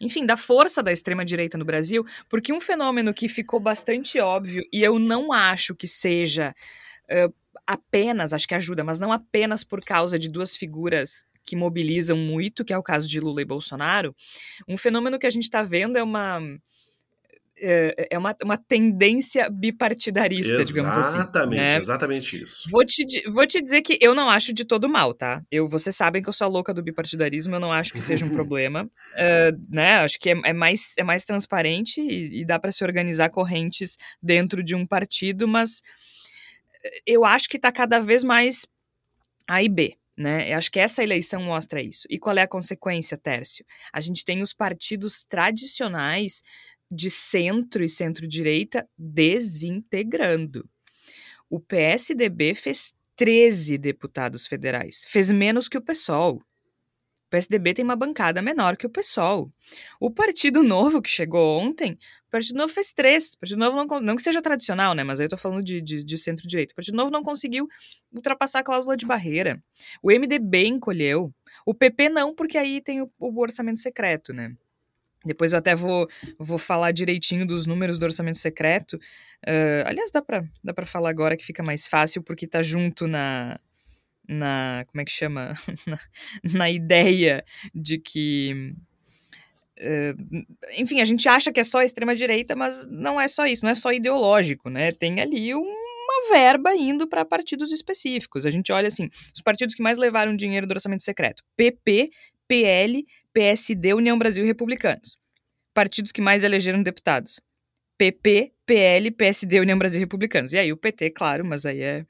[0.01, 4.83] enfim, da força da extrema-direita no Brasil, porque um fenômeno que ficou bastante óbvio, e
[4.83, 6.55] eu não acho que seja
[7.11, 7.35] uh,
[7.67, 12.65] apenas, acho que ajuda, mas não apenas por causa de duas figuras que mobilizam muito,
[12.65, 14.15] que é o caso de Lula e Bolsonaro,
[14.69, 16.41] um fenômeno que a gente está vendo é uma
[17.59, 21.19] é, é uma, uma tendência bipartidarista, exatamente, digamos assim.
[21.19, 21.79] Exatamente, né?
[21.79, 22.71] exatamente isso.
[22.71, 25.43] Vou te, vou te dizer que eu não acho de todo mal, tá?
[25.51, 28.25] Eu, vocês sabem que eu sou a louca do bipartidarismo, eu não acho que seja
[28.25, 28.85] um problema.
[28.85, 29.97] Uh, né?
[29.99, 33.97] Acho que é, é, mais, é mais transparente e, e dá para se organizar correntes
[34.23, 35.83] dentro de um partido, mas
[37.07, 38.67] eu acho que está cada vez mais
[39.49, 39.97] A e B.
[40.17, 40.51] Né?
[40.51, 42.07] Eu acho que essa eleição mostra isso.
[42.09, 43.67] E qual é a consequência, Tércio?
[43.93, 46.43] A gente tem os partidos tradicionais
[46.91, 50.69] de centro e centro-direita desintegrando.
[51.49, 56.43] O PSDB fez 13 deputados federais, fez menos que o PSOL.
[57.27, 59.53] O PSDB tem uma bancada menor que o PSOL.
[59.99, 63.35] O Partido Novo, que chegou ontem, o Partido Novo fez três.
[63.35, 65.03] O Partido Novo não, não que seja tradicional, né?
[65.03, 66.73] Mas aí eu tô falando de, de, de centro-direita.
[66.73, 67.67] O Partido Novo não conseguiu
[68.13, 69.61] ultrapassar a cláusula de barreira.
[70.01, 71.35] O MDB encolheu.
[71.65, 74.55] O PP não, porque aí tem o, o orçamento secreto, né?
[75.27, 76.09] Depois eu até vou,
[76.39, 78.95] vou falar direitinho dos números do orçamento secreto.
[79.47, 83.59] Uh, aliás, dá para dá falar agora que fica mais fácil, porque tá junto na.
[84.29, 85.55] na como é que chama?
[85.87, 85.99] na,
[86.45, 88.75] na ideia de que.
[89.79, 90.47] Uh,
[90.79, 93.75] enfim, a gente acha que é só extrema-direita, mas não é só isso, não é
[93.75, 94.91] só ideológico, né?
[94.91, 98.47] Tem ali uma verba indo para partidos específicos.
[98.47, 102.11] A gente olha assim: os partidos que mais levaram dinheiro do orçamento secreto: PP,
[102.49, 103.05] PL,
[103.37, 105.19] PSD, União Brasil e Republicanos.
[105.75, 107.39] Partidos que mais elegeram deputados.
[107.99, 110.55] PP, PL, PSD, União Brasil e Republicanos.
[110.55, 112.07] E aí o PT, claro, mas aí é,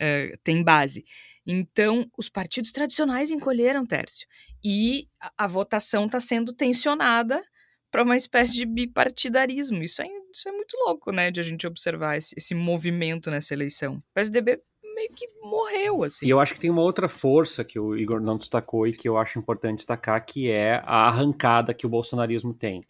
[0.00, 1.04] é tem base.
[1.46, 4.26] Então, os partidos tradicionais encolheram, Tércio.
[4.64, 7.44] E a, a votação está sendo tensionada
[7.90, 9.82] para uma espécie de bipartidarismo.
[9.82, 13.52] Isso é, isso é muito louco, né, de a gente observar esse, esse movimento nessa
[13.52, 13.96] eleição.
[13.96, 14.62] O PSDB
[15.04, 16.26] meio que morreu, assim.
[16.26, 19.08] E eu acho que tem uma outra força que o Igor não destacou e que
[19.08, 22.80] eu acho importante destacar, que é a arrancada que o bolsonarismo tem.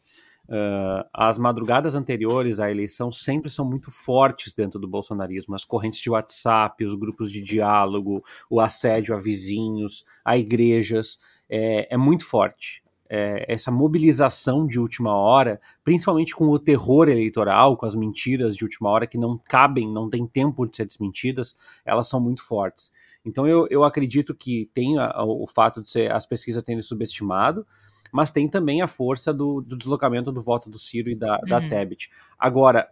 [0.47, 5.55] Uh, as madrugadas anteriores à eleição sempre são muito fortes dentro do bolsonarismo.
[5.55, 11.95] As correntes de WhatsApp, os grupos de diálogo, o assédio a vizinhos, a igrejas, é,
[11.95, 17.87] é muito forte é, essa mobilização de última hora, principalmente com o terror eleitoral, com
[17.87, 22.09] as mentiras de última hora que não cabem, não tem tempo de ser desmentidas, elas
[22.09, 22.91] são muito fortes.
[23.25, 27.67] Então eu, eu acredito que tem a, o fato de ser, as pesquisas terem subestimado,
[28.13, 31.49] mas tem também a força do, do deslocamento do voto do Ciro e da, uhum.
[31.49, 32.11] da Tebet.
[32.39, 32.89] Agora,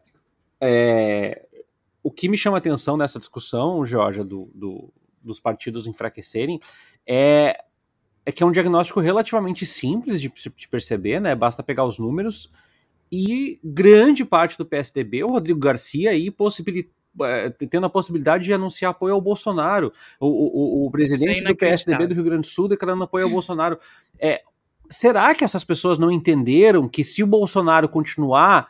[0.61, 1.47] é,
[2.03, 6.59] o que me chama atenção nessa discussão, Georgia, do, do, dos partidos enfraquecerem,
[7.07, 7.65] é
[8.25, 11.35] é que é um diagnóstico relativamente simples de, de perceber, né?
[11.35, 12.51] Basta pegar os números
[13.11, 16.35] e grande parte do PSDB, o Rodrigo Garcia aí
[17.21, 19.93] é, tendo a possibilidade de anunciar apoio ao Bolsonaro.
[20.19, 23.79] O, o, o presidente do PSDB do Rio Grande do Sul declarando apoio ao Bolsonaro.
[24.19, 24.41] É,
[24.89, 28.69] será que essas pessoas não entenderam que se o Bolsonaro continuar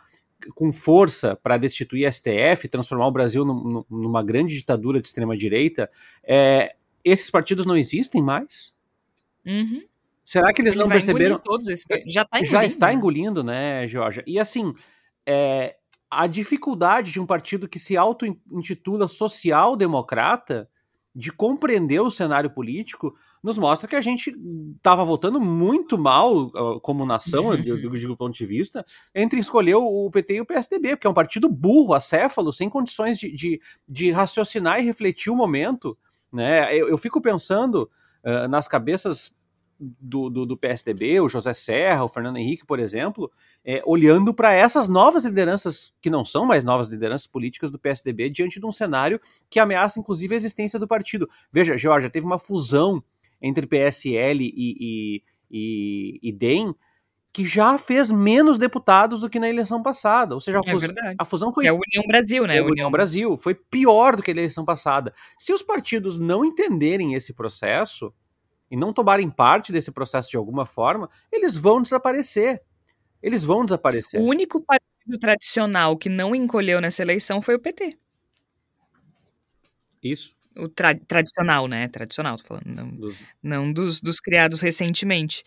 [0.57, 5.89] com força para destituir a STF, transformar o Brasil num, numa grande ditadura de extrema-direita,
[6.25, 8.75] é, esses partidos não existem mais?
[9.47, 9.83] Uhum.
[10.25, 11.39] Será que eles Ele não perceberam?
[11.39, 11.85] Todos esse...
[12.07, 14.23] Já, tá já está engolindo, né, Georgia?
[14.27, 14.73] E assim,
[15.27, 15.77] é,
[16.11, 20.69] a dificuldade de um partido que se auto-intitula social-democrata
[21.15, 24.35] de compreender o cenário político nos mostra que a gente
[24.77, 29.75] estava votando muito mal uh, como nação, eu digo, do ponto de vista, entre escolher
[29.75, 33.61] o PT e o PSDB, porque é um partido burro, acéfalo, sem condições de, de,
[33.89, 35.99] de raciocinar e refletir o momento.
[36.33, 36.75] Né?
[36.75, 37.91] Eu, eu fico pensando
[38.25, 39.35] uh, nas cabeças
[39.79, 43.31] do, do, do, PSDB, o José Serra, o Fernando Henrique, por exemplo,
[43.65, 48.31] é, olhando para essas novas lideranças, que não são mais novas lideranças políticas do PSDB,
[48.31, 51.29] diante de um cenário que ameaça, inclusive, a existência do partido.
[51.53, 53.03] Veja, Georgia, teve uma fusão
[53.41, 56.75] entre PSL e, e, e, e DEM
[57.33, 60.35] que já fez menos deputados do que na eleição passada.
[60.35, 61.67] Ou seja, a, fus é a fusão foi.
[61.67, 62.57] É a União Brasil, né?
[62.57, 63.37] É a União Brasil.
[63.39, 65.15] Foi pior do que a eleição passada.
[65.37, 68.13] Se os partidos não entenderem esse processo,
[68.73, 72.63] e não tomarem parte desse processo de alguma forma, eles vão desaparecer.
[73.23, 74.19] Eles vão desaparecer.
[74.19, 77.99] O único partido tradicional que não encolheu nessa eleição foi o PT.
[80.03, 80.35] Isso.
[80.57, 81.87] O tra tradicional, né?
[81.87, 82.65] Tradicional, tô falando.
[82.65, 85.45] Não dos, não dos, dos criados recentemente.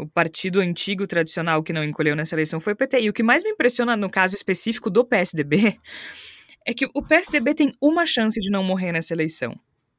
[0.00, 3.00] O partido antigo tradicional que não encolheu nessa eleição foi o PT.
[3.02, 5.78] E o que mais me impressiona no caso específico do PSDB
[6.66, 9.54] é que o PSDB tem uma chance de não morrer nessa eleição,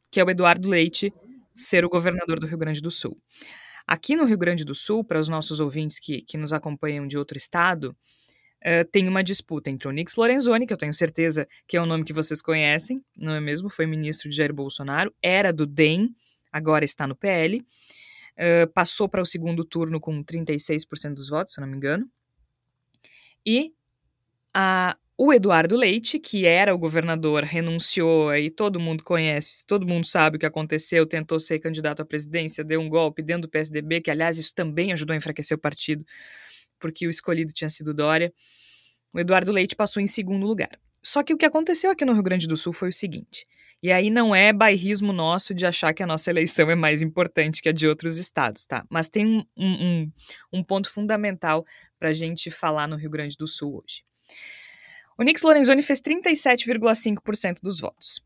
[0.09, 1.13] que é o Eduardo Leite,
[1.53, 3.15] ser o governador do Rio Grande do Sul.
[3.85, 7.15] Aqui no Rio Grande do Sul, para os nossos ouvintes que, que nos acompanham de
[7.15, 7.95] outro estado,
[8.65, 11.85] uh, tem uma disputa entre o Nix Lorenzoni, que eu tenho certeza que é um
[11.85, 13.69] nome que vocês conhecem, não é mesmo?
[13.69, 16.15] Foi ministro de Jair Bolsonaro, era do DEM,
[16.51, 17.63] agora está no PL,
[18.41, 22.09] uh, passou para o segundo turno com 36% dos votos, se eu não me engano.
[23.45, 23.71] E
[24.53, 30.07] a o Eduardo Leite, que era o governador, renunciou, aí todo mundo conhece, todo mundo
[30.07, 34.01] sabe o que aconteceu, tentou ser candidato à presidência, deu um golpe dentro do PSDB,
[34.01, 36.03] que aliás isso também ajudou a enfraquecer o partido,
[36.79, 38.33] porque o escolhido tinha sido Dória.
[39.13, 40.71] O Eduardo Leite passou em segundo lugar.
[41.03, 43.45] Só que o que aconteceu aqui no Rio Grande do Sul foi o seguinte,
[43.83, 47.61] e aí não é bairrismo nosso de achar que a nossa eleição é mais importante
[47.61, 48.85] que a de outros estados, tá?
[48.89, 50.11] Mas tem um, um,
[50.53, 51.65] um ponto fundamental
[51.97, 54.03] para a gente falar no Rio Grande do Sul hoje.
[55.17, 58.21] O Nix Lorenzoni fez 37,5% dos votos.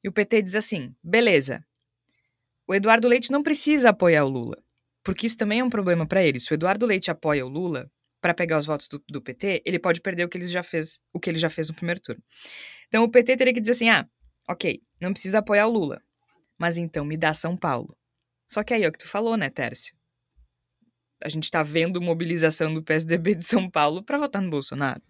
[0.02, 1.64] e o PT diz assim: beleza,
[2.66, 4.62] o Eduardo Leite não precisa apoiar o Lula,
[5.04, 6.40] Porque isso também é um problema para ele.
[6.40, 9.78] Se o Eduardo Leite apoia o Lula para pegar os votos do, do, PT, ele
[9.78, 12.22] pode perder o que ele já fez, o que ele já fez no primeiro turno.
[12.88, 14.08] Então o PT teria que dizer assim: "Ah,
[14.48, 16.02] OK, não precisa apoiar o Lula,
[16.58, 17.96] mas então me dá São Paulo".
[18.46, 19.94] Só que aí é o que tu falou, né, Tércio?
[21.24, 25.00] A gente tá vendo mobilização do PSDB de São Paulo para votar no Bolsonaro.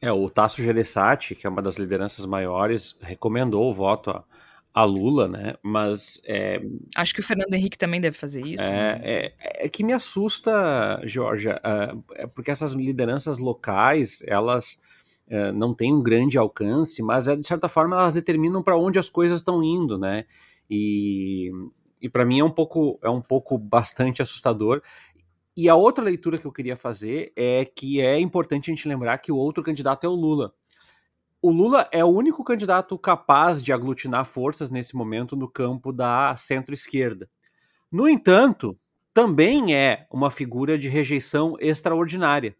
[0.00, 4.24] É, o Tasso Gereissati, que é uma das lideranças maiores, recomendou o voto a,
[4.74, 5.54] a Lula, né?
[5.62, 6.20] Mas.
[6.26, 6.60] É,
[6.96, 8.64] Acho que o Fernando Henrique também deve fazer isso.
[8.64, 9.00] É,
[9.38, 14.80] é, é que me assusta, Georgia, é, é porque essas lideranças locais, elas
[15.32, 18.98] é, não têm um grande alcance, mas é, de certa forma elas determinam para onde
[18.98, 20.26] as coisas estão indo, né?
[20.68, 21.50] E,
[22.00, 24.82] e para mim é um pouco é um pouco bastante assustador.
[25.56, 29.18] E a outra leitura que eu queria fazer é que é importante a gente lembrar
[29.18, 30.52] que o outro candidato é o Lula
[31.42, 36.36] o Lula é o único candidato capaz de aglutinar forças nesse momento no campo da
[36.36, 37.28] centro-esquerda.
[37.90, 38.78] No entanto,
[39.12, 42.56] também é uma figura de rejeição extraordinária.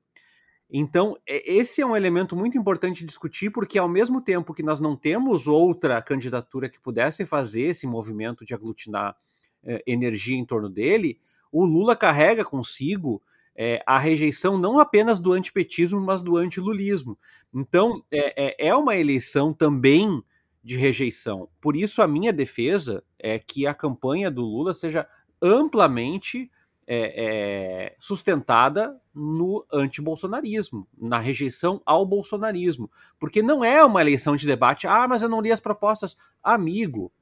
[0.75, 4.97] Então, esse é um elemento muito importante discutir, porque ao mesmo tempo que nós não
[4.97, 9.15] temos outra candidatura que pudesse fazer esse movimento de aglutinar
[9.63, 11.21] eh, energia em torno dele,
[11.53, 13.23] o Lula carrega consigo
[13.55, 17.19] é, a rejeição não apenas do antipetismo, mas do antilulismo.
[17.55, 20.23] Então, é, é, é uma eleição também
[20.65, 21.49] de rejeição.
[21.61, 25.07] Por isso, a minha defesa é que a campanha do Lula seja
[25.41, 26.51] amplamente
[26.87, 32.91] é, é, sustentada no antibolsonarismo, na rejeição ao bolsonarismo.
[33.19, 36.17] Porque não é uma eleição de debate, ah, mas eu não li as propostas.
[36.43, 37.13] Amigo,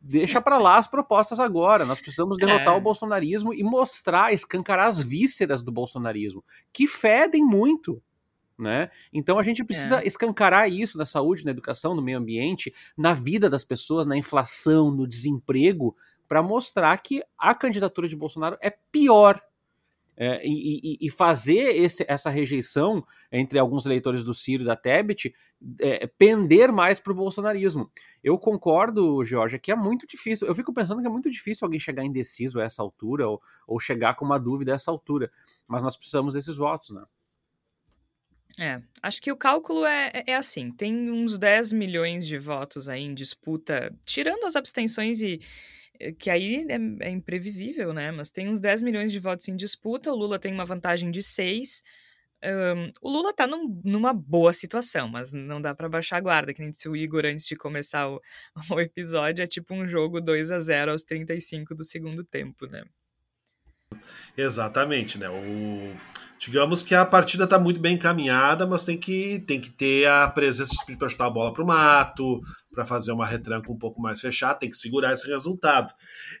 [0.00, 1.84] deixa para lá as propostas agora.
[1.84, 2.76] Nós precisamos derrotar é.
[2.76, 8.02] o bolsonarismo e mostrar, escancarar as vísceras do bolsonarismo, que fedem muito.
[8.58, 8.90] Né?
[9.10, 10.06] Então a gente precisa é.
[10.06, 14.90] escancarar isso na saúde, na educação, no meio ambiente, na vida das pessoas, na inflação,
[14.90, 15.96] no desemprego,
[16.30, 19.42] para mostrar que a candidatura de Bolsonaro é pior
[20.16, 25.34] é, e, e, fazer esse, essa rejeição entre alguns eleitores do Ciro e da Tebet
[25.80, 27.90] é, pender mais para o bolsonarismo.
[28.22, 30.46] Eu concordo, Georgia, que é muito difícil.
[30.46, 33.80] Eu fico pensando que é muito difícil alguém chegar indeciso a essa altura ou, ou
[33.80, 35.32] chegar com uma dúvida a essa altura.
[35.66, 37.02] Mas nós precisamos desses votos, né?
[38.56, 42.88] É, acho que o cálculo é, é, é assim: tem uns 10 milhões de votos
[42.88, 45.40] aí em disputa, tirando as abstenções e,
[46.18, 48.10] que aí é, é, imprevisível, né?
[48.10, 51.22] Mas tem uns 10 milhões de votos em disputa, o Lula tem uma vantagem de
[51.22, 51.82] 6.
[52.42, 56.54] Um, o Lula tá num, numa boa situação, mas não dá para baixar a guarda,
[56.54, 58.20] que nem disse o Igor antes de começar o,
[58.70, 62.82] o episódio, é tipo um jogo 2 a 0 aos 35 do segundo tempo, né?
[64.36, 65.28] Exatamente, né?
[65.28, 65.96] O,
[66.38, 70.26] digamos que a partida está muito bem encaminhada, mas tem que, tem que ter a
[70.28, 72.40] presença de espírito para chutar a bola para o mato,
[72.72, 75.92] para fazer uma retranca um pouco mais fechada, tem que segurar esse resultado.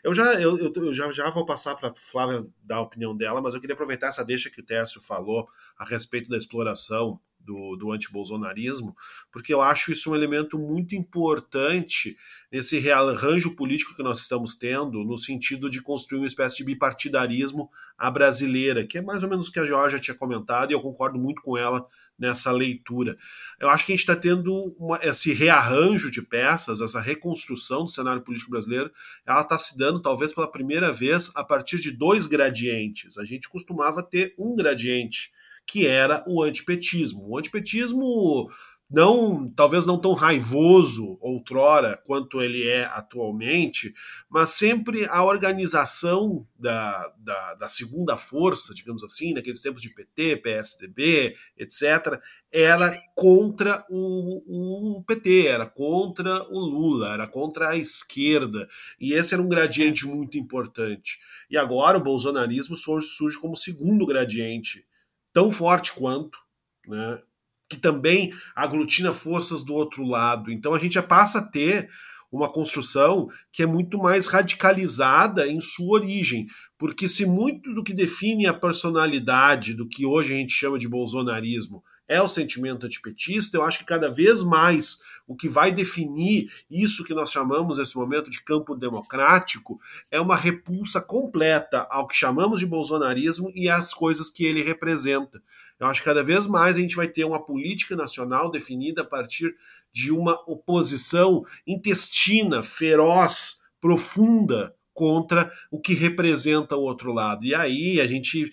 [0.02, 3.42] Eu já, eu, eu já, já vou passar para a Flávia dar a opinião dela,
[3.42, 7.76] mas eu queria aproveitar essa deixa que o Tércio falou a respeito da exploração do,
[7.76, 8.96] do antibolsonarismo,
[9.32, 12.16] porque eu acho isso um elemento muito importante
[12.52, 17.70] nesse rearranjo político que nós estamos tendo, no sentido de construir uma espécie de bipartidarismo
[17.96, 20.80] à brasileira, que é mais ou menos o que a Georgia tinha comentado, e eu
[20.80, 21.86] concordo muito com ela
[22.20, 23.16] nessa leitura.
[23.58, 27.90] Eu acho que a gente está tendo uma, esse rearranjo de peças, essa reconstrução do
[27.90, 28.92] cenário político brasileiro,
[29.26, 33.16] ela está se dando talvez pela primeira vez a partir de dois gradientes.
[33.16, 35.32] A gente costumava ter um gradiente
[35.70, 37.28] que era o antipetismo.
[37.28, 38.50] O antipetismo
[38.90, 43.94] não, talvez não tão raivoso outrora quanto ele é atualmente,
[44.28, 50.38] mas sempre a organização da, da, da, segunda força, digamos assim, naqueles tempos de PT,
[50.38, 52.20] PSDB, etc.,
[52.52, 58.68] era contra o, o PT, era contra o Lula, era contra a esquerda,
[59.00, 61.20] e esse era um gradiente muito importante.
[61.48, 64.84] E agora o bolsonarismo surge, surge como segundo gradiente
[65.32, 66.38] tão forte quanto,
[66.86, 67.20] né,
[67.68, 70.50] que também aglutina forças do outro lado.
[70.50, 71.88] Então a gente já passa a ter
[72.32, 76.46] uma construção que é muito mais radicalizada em sua origem,
[76.78, 80.88] porque se muito do que define a personalidade do que hoje a gente chama de
[80.88, 86.52] bolsonarismo é o sentimento antipetista, eu acho que cada vez mais o que vai definir
[86.68, 92.16] isso que nós chamamos nesse momento de campo democrático é uma repulsa completa ao que
[92.16, 95.40] chamamos de bolsonarismo e às coisas que ele representa.
[95.78, 99.06] Eu acho que cada vez mais a gente vai ter uma política nacional definida a
[99.06, 99.54] partir
[99.92, 107.44] de uma oposição intestina, feroz, profunda contra o que representa o outro lado.
[107.44, 108.50] E aí a gente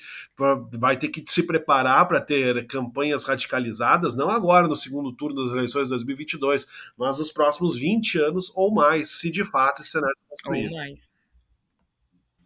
[0.73, 5.53] vai ter que se preparar para ter campanhas radicalizadas, não agora no segundo turno das
[5.53, 6.67] eleições de 2022,
[6.97, 10.67] mas nos próximos 20 anos ou mais, se de fato esse cenário se construir.
[10.67, 11.17] Ou mais.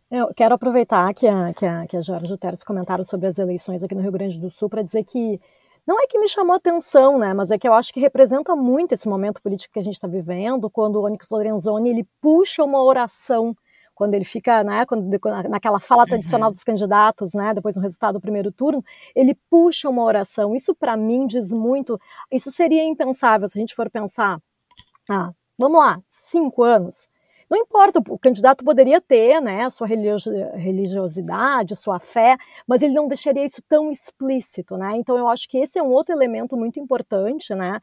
[0.10, 3.82] Eu quero aproveitar que a, que a, que a Jorge Teres comentaram sobre as eleições
[3.82, 5.39] aqui no Rio Grande do Sul para dizer que
[5.88, 8.94] não é que me chamou atenção, né, mas é que eu acho que representa muito
[8.94, 12.84] esse momento político que a gente está vivendo, quando o Onyx Lorenzoni ele puxa uma
[12.84, 13.56] oração
[14.02, 15.08] quando ele fica, né, quando,
[15.47, 16.54] naquela fala tradicional uhum.
[16.54, 18.84] dos candidatos, né, depois do resultado do primeiro turno,
[19.16, 20.56] ele puxa uma oração.
[20.56, 22.02] Isso para mim diz muito.
[22.32, 24.41] Isso seria impensável se a gente for pensar,
[25.08, 27.08] ah, vamos lá, cinco anos.
[27.47, 33.08] Não importa, o candidato poderia ter né, a sua religiosidade, sua fé, mas ele não
[33.08, 34.78] deixaria isso tão explícito.
[34.78, 34.95] Né?
[34.95, 37.80] Então, eu acho que esse é um outro elemento muito importante né,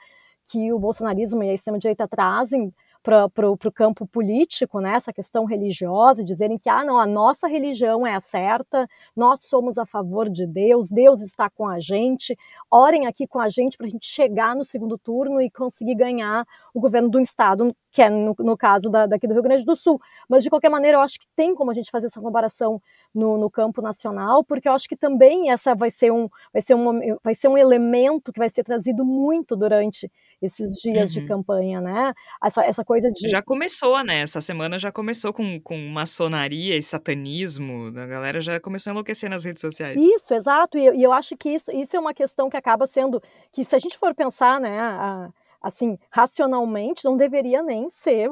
[0.50, 6.24] que o bolsonarismo e a extrema-direita trazem para o campo político, né, essa questão religiosa,
[6.24, 10.46] dizerem que ah, não, a nossa religião é a certa, nós somos a favor de
[10.46, 12.36] Deus, Deus está com a gente,
[12.70, 16.46] orem aqui com a gente para a gente chegar no segundo turno e conseguir ganhar
[16.74, 19.74] o governo do Estado, que é no, no caso da, daqui do Rio Grande do
[19.74, 20.00] Sul.
[20.28, 22.80] Mas, de qualquer maneira, eu acho que tem como a gente fazer essa comparação
[23.14, 26.74] no, no campo nacional, porque eu acho que também essa vai ser, um, vai, ser
[26.74, 30.10] um, vai ser um elemento que vai ser trazido muito durante
[30.40, 31.22] esses dias uhum.
[31.22, 32.12] de campanha, né?
[32.42, 33.28] Essa, essa coisa de.
[33.28, 34.20] Já começou, né?
[34.20, 37.88] Essa semana já começou com, com maçonaria e satanismo.
[37.98, 40.00] A galera já começou a enlouquecer nas redes sociais.
[40.00, 40.78] Isso, exato.
[40.78, 43.22] E, e eu acho que isso, isso é uma questão que acaba sendo.
[43.52, 44.78] que se a gente for pensar, né?
[44.78, 45.30] A,
[45.60, 48.30] assim, racionalmente, não deveria nem ser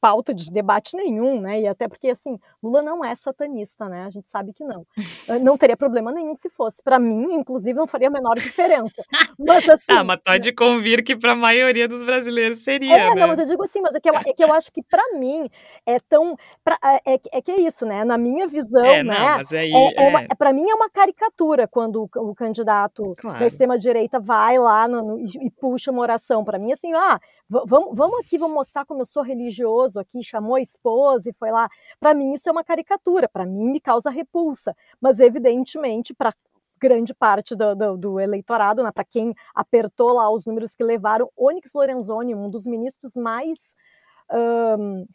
[0.00, 1.60] pauta de debate nenhum, né?
[1.60, 4.04] E até porque, assim, Lula não é satanista, né?
[4.04, 4.86] A gente sabe que não.
[5.42, 6.82] Não teria problema nenhum se fosse.
[6.82, 9.02] Para mim, inclusive, não faria a menor diferença.
[9.38, 9.86] Mas, assim...
[9.86, 13.20] Tá, mas pode convir que para a maioria dos brasileiros seria, É, né?
[13.20, 15.02] não, mas eu digo assim, mas é que eu, é que eu acho que para
[15.18, 15.48] mim
[15.84, 16.36] é tão...
[16.64, 18.04] Pra, é, é, é, que é isso, né?
[18.04, 19.18] Na minha visão, é, né?
[19.18, 20.34] Não, mas aí, é, é, é.
[20.34, 23.38] para mim é uma caricatura quando o, o candidato claro.
[23.38, 26.44] da extrema-direita vai lá no, no, e, e puxa uma oração.
[26.44, 30.56] Para mim, assim, ah, vamos, vamos aqui, vamos mostrar como eu sou religioso aqui, chamou
[30.56, 31.68] a esposa e foi lá.
[31.98, 34.74] Para mim, isso é uma caricatura, para mim, me causa repulsa.
[35.00, 36.34] Mas, evidentemente, para
[36.78, 41.30] grande parte do, do, do eleitorado, né, para quem apertou lá os números que levaram,
[41.36, 43.74] Onyx Lorenzoni, um dos ministros mais
[44.32, 45.06] um,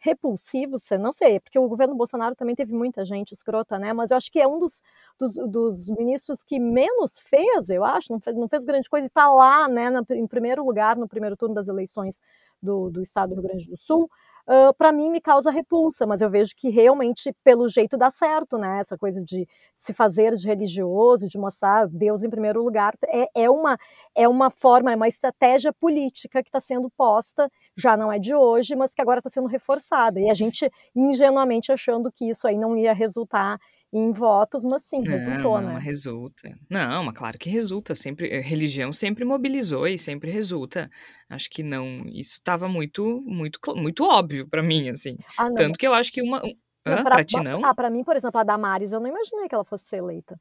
[0.98, 3.92] não sei, porque o governo Bolsonaro também teve muita gente escrota, né?
[3.92, 4.82] Mas eu acho que é um dos,
[5.18, 9.30] dos, dos ministros que menos fez, eu acho, não fez, não fez grande coisa, está
[9.32, 12.20] lá, né, na, em primeiro lugar no primeiro turno das eleições
[12.62, 14.10] do, do estado do Rio Grande do Sul
[14.46, 18.58] uh, para mim me causa repulsa, mas eu vejo que realmente, pelo jeito, dá certo,
[18.58, 18.80] né?
[18.80, 23.50] Essa coisa de se fazer de religioso, de mostrar Deus em primeiro lugar, é, é,
[23.50, 23.78] uma,
[24.14, 28.34] é uma forma, é uma estratégia política que está sendo posta, já não é de
[28.34, 30.20] hoje, mas que agora está sendo reforçada.
[30.20, 33.58] E a gente ingenuamente achando que isso aí não ia resultar
[33.92, 35.78] em votos, mas sim, resultou, não, né?
[35.78, 36.58] resulta.
[36.70, 37.94] Não, mas claro que resulta.
[37.94, 40.90] Sempre, eh, religião sempre mobilizou e sempre resulta.
[41.28, 45.18] Acho que não, isso estava muito, muito, muito óbvio para mim, assim.
[45.38, 46.42] Ah, Tanto que eu acho que uma.
[46.42, 46.54] Um,
[46.86, 47.64] não, pra, pra ti não?
[47.64, 50.40] Ah, pra mim, por exemplo, a Damares, eu não imaginei que ela fosse ser eleita.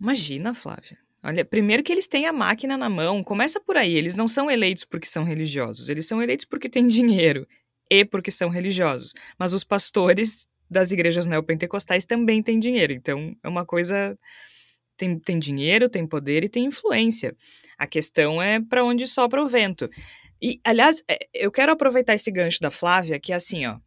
[0.00, 0.98] Imagina, Flávia.
[1.22, 3.94] Olha, primeiro que eles têm a máquina na mão, começa por aí.
[3.94, 7.46] Eles não são eleitos porque são religiosos, eles são eleitos porque têm dinheiro
[7.90, 9.14] e porque são religiosos.
[9.38, 12.92] Mas os pastores das igrejas neopentecostais também tem dinheiro.
[12.92, 14.18] Então, é uma coisa.
[14.96, 17.36] Tem, tem dinheiro, tem poder e tem influência.
[17.76, 19.88] A questão é para onde sopra o vento.
[20.40, 23.78] E, aliás, é, eu quero aproveitar esse gancho da Flávia, que é assim, ó.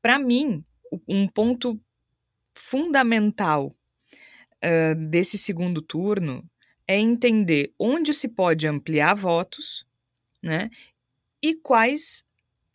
[0.00, 0.64] Para mim,
[1.06, 1.80] um ponto
[2.54, 3.74] fundamental
[4.64, 6.48] uh, desse segundo turno
[6.86, 9.86] é entender onde se pode ampliar votos,
[10.42, 10.70] né?
[11.42, 12.24] E quais.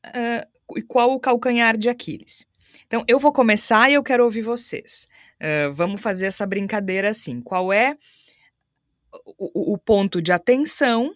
[0.06, 2.46] Uh, e qual o calcanhar de Aquiles.
[2.86, 5.08] Então, eu vou começar e eu quero ouvir vocês.
[5.36, 7.42] Uh, vamos fazer essa brincadeira assim.
[7.42, 7.98] Qual é
[9.26, 11.16] o, o, ponto de atenção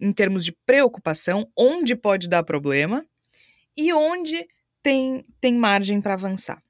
[0.00, 3.04] em termos de preocupação, onde pode dar problema
[3.76, 4.46] e onde
[4.82, 6.62] tem, tem margem para avançar?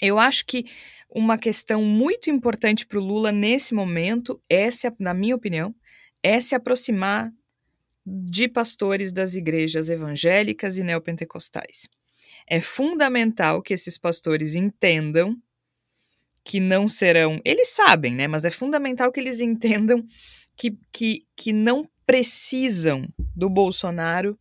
[0.00, 0.64] Eu acho que
[1.08, 5.74] uma questão muito importante para o Lula nesse momento é, se, na minha opinião,
[6.22, 7.32] é se aproximar
[8.04, 11.88] de pastores das igrejas evangélicas e neopentecostais.
[12.52, 15.34] É fundamental que esses pastores entendam
[16.44, 17.40] que não serão.
[17.46, 18.28] Eles sabem, né?
[18.28, 20.04] Mas é fundamental que eles entendam
[20.54, 24.38] que, que, que não precisam do Bolsonaro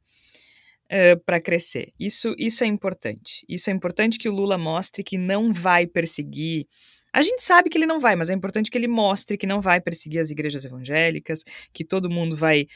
[0.88, 1.94] uh, para crescer.
[1.98, 3.46] Isso, isso é importante.
[3.48, 6.68] Isso é importante que o Lula mostre que não vai perseguir.
[7.14, 9.62] A gente sabe que ele não vai, mas é importante que ele mostre que não
[9.62, 12.68] vai perseguir as igrejas evangélicas, que todo mundo vai,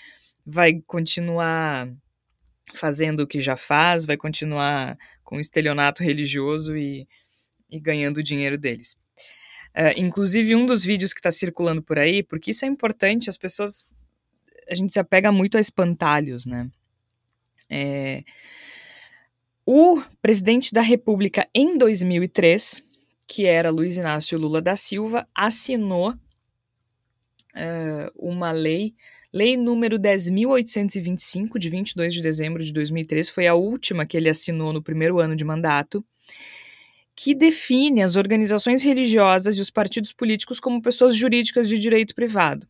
[0.45, 1.93] vai continuar
[2.73, 7.07] fazendo o que já faz, vai continuar com o estelionato religioso e,
[7.69, 8.97] e ganhando o dinheiro deles.
[9.75, 13.37] Uh, inclusive, um dos vídeos que está circulando por aí, porque isso é importante, as
[13.37, 13.85] pessoas.
[14.69, 16.69] A gente se apega muito a espantalhos, né?
[17.69, 18.23] É,
[19.65, 22.81] O presidente da República em 2003,
[23.27, 26.11] que era Luiz Inácio Lula da Silva, assinou
[27.55, 28.95] uh, uma lei,
[29.35, 34.71] lei número 10.825, de 22 de dezembro de 2003, foi a última que ele assinou
[34.71, 36.05] no primeiro ano de mandato,
[37.13, 42.65] que define as organizações religiosas e os partidos políticos como pessoas jurídicas de direito privado,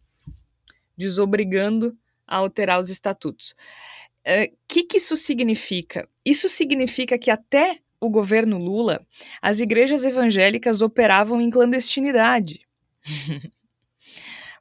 [0.97, 1.95] desobrigando
[2.25, 3.53] a alterar os estatutos.
[4.25, 6.09] O uh, que, que isso significa?
[6.25, 8.99] Isso significa que até o governo Lula,
[9.39, 12.61] as igrejas evangélicas operavam em clandestinidade.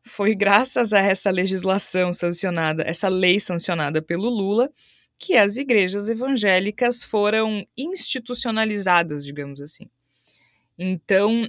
[0.07, 4.71] Foi graças a essa legislação sancionada, essa lei sancionada pelo Lula,
[5.19, 9.89] que as igrejas evangélicas foram institucionalizadas, digamos assim.
[10.79, 11.49] Então,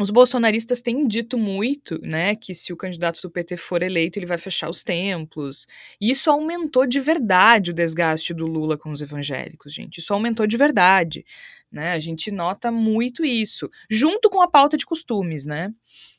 [0.00, 4.26] os bolsonaristas têm dito muito, né, que se o candidato do PT for eleito, ele
[4.26, 5.68] vai fechar os templos.
[6.00, 9.98] E isso aumentou de verdade o desgaste do Lula com os evangélicos, gente.
[9.98, 11.24] Isso aumentou de verdade,
[11.70, 11.92] né?
[11.92, 15.72] A gente nota muito isso, junto com a pauta de costumes, né?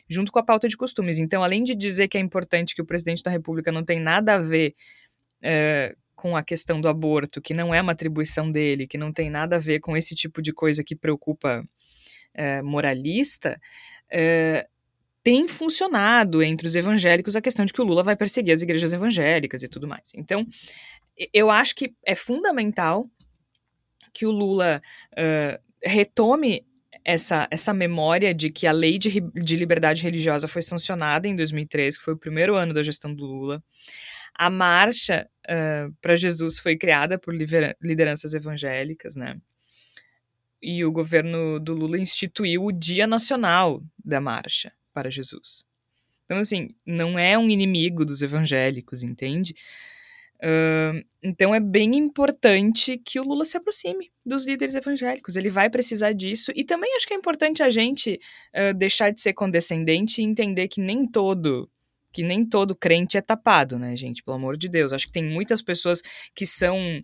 [0.09, 1.19] Junto com a pauta de costumes.
[1.19, 4.35] Então, além de dizer que é importante que o presidente da República não tem nada
[4.35, 4.75] a ver
[5.41, 9.29] é, com a questão do aborto, que não é uma atribuição dele, que não tem
[9.29, 11.63] nada a ver com esse tipo de coisa que preocupa
[12.33, 13.59] é, moralista,
[14.11, 14.67] é,
[15.23, 18.93] tem funcionado entre os evangélicos a questão de que o Lula vai perseguir as igrejas
[18.93, 20.11] evangélicas e tudo mais.
[20.15, 20.45] Então,
[21.33, 23.09] eu acho que é fundamental
[24.13, 24.81] que o Lula
[25.13, 26.65] uh, retome
[27.09, 31.97] essa, essa memória de que a lei de, de liberdade religiosa foi sancionada em 2013,
[31.97, 33.63] que foi o primeiro ano da gestão do Lula.
[34.35, 39.35] A marcha uh, para Jesus foi criada por lideranças evangélicas, né?
[40.61, 45.63] e o governo do Lula instituiu o Dia Nacional da Marcha para Jesus.
[46.25, 49.55] Então, assim, não é um inimigo dos evangélicos, entende?
[50.41, 55.35] Uh, então é bem importante que o Lula se aproxime dos líderes evangélicos.
[55.35, 56.51] Ele vai precisar disso.
[56.55, 58.19] E também acho que é importante a gente
[58.55, 61.69] uh, deixar de ser condescendente e entender que nem todo.
[62.11, 64.23] Que nem todo crente é tapado, né, gente?
[64.23, 64.93] Pelo amor de Deus.
[64.93, 66.01] Acho que tem muitas pessoas
[66.33, 67.03] que são.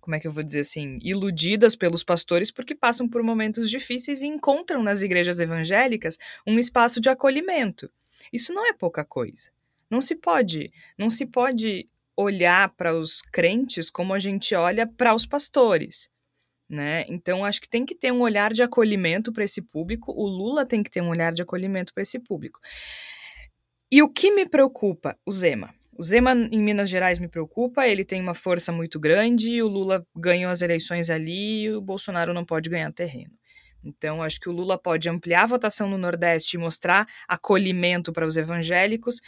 [0.00, 4.22] Como é que eu vou dizer assim, iludidas pelos pastores porque passam por momentos difíceis
[4.22, 7.88] e encontram nas igrejas evangélicas um espaço de acolhimento.
[8.32, 9.52] Isso não é pouca coisa.
[9.92, 11.86] Não se pode, não se pode
[12.16, 16.08] olhar para os crentes como a gente olha para os pastores.
[16.66, 17.04] Né?
[17.08, 20.10] Então, acho que tem que ter um olhar de acolhimento para esse público.
[20.10, 22.58] O Lula tem que ter um olhar de acolhimento para esse público.
[23.90, 25.14] E o que me preocupa?
[25.26, 25.74] O Zema.
[25.92, 30.06] O Zema em Minas Gerais me preocupa, ele tem uma força muito grande, o Lula
[30.16, 33.34] ganhou as eleições ali e o Bolsonaro não pode ganhar terreno.
[33.84, 38.26] Então, acho que o Lula pode ampliar a votação no Nordeste e mostrar acolhimento para
[38.26, 39.20] os evangélicos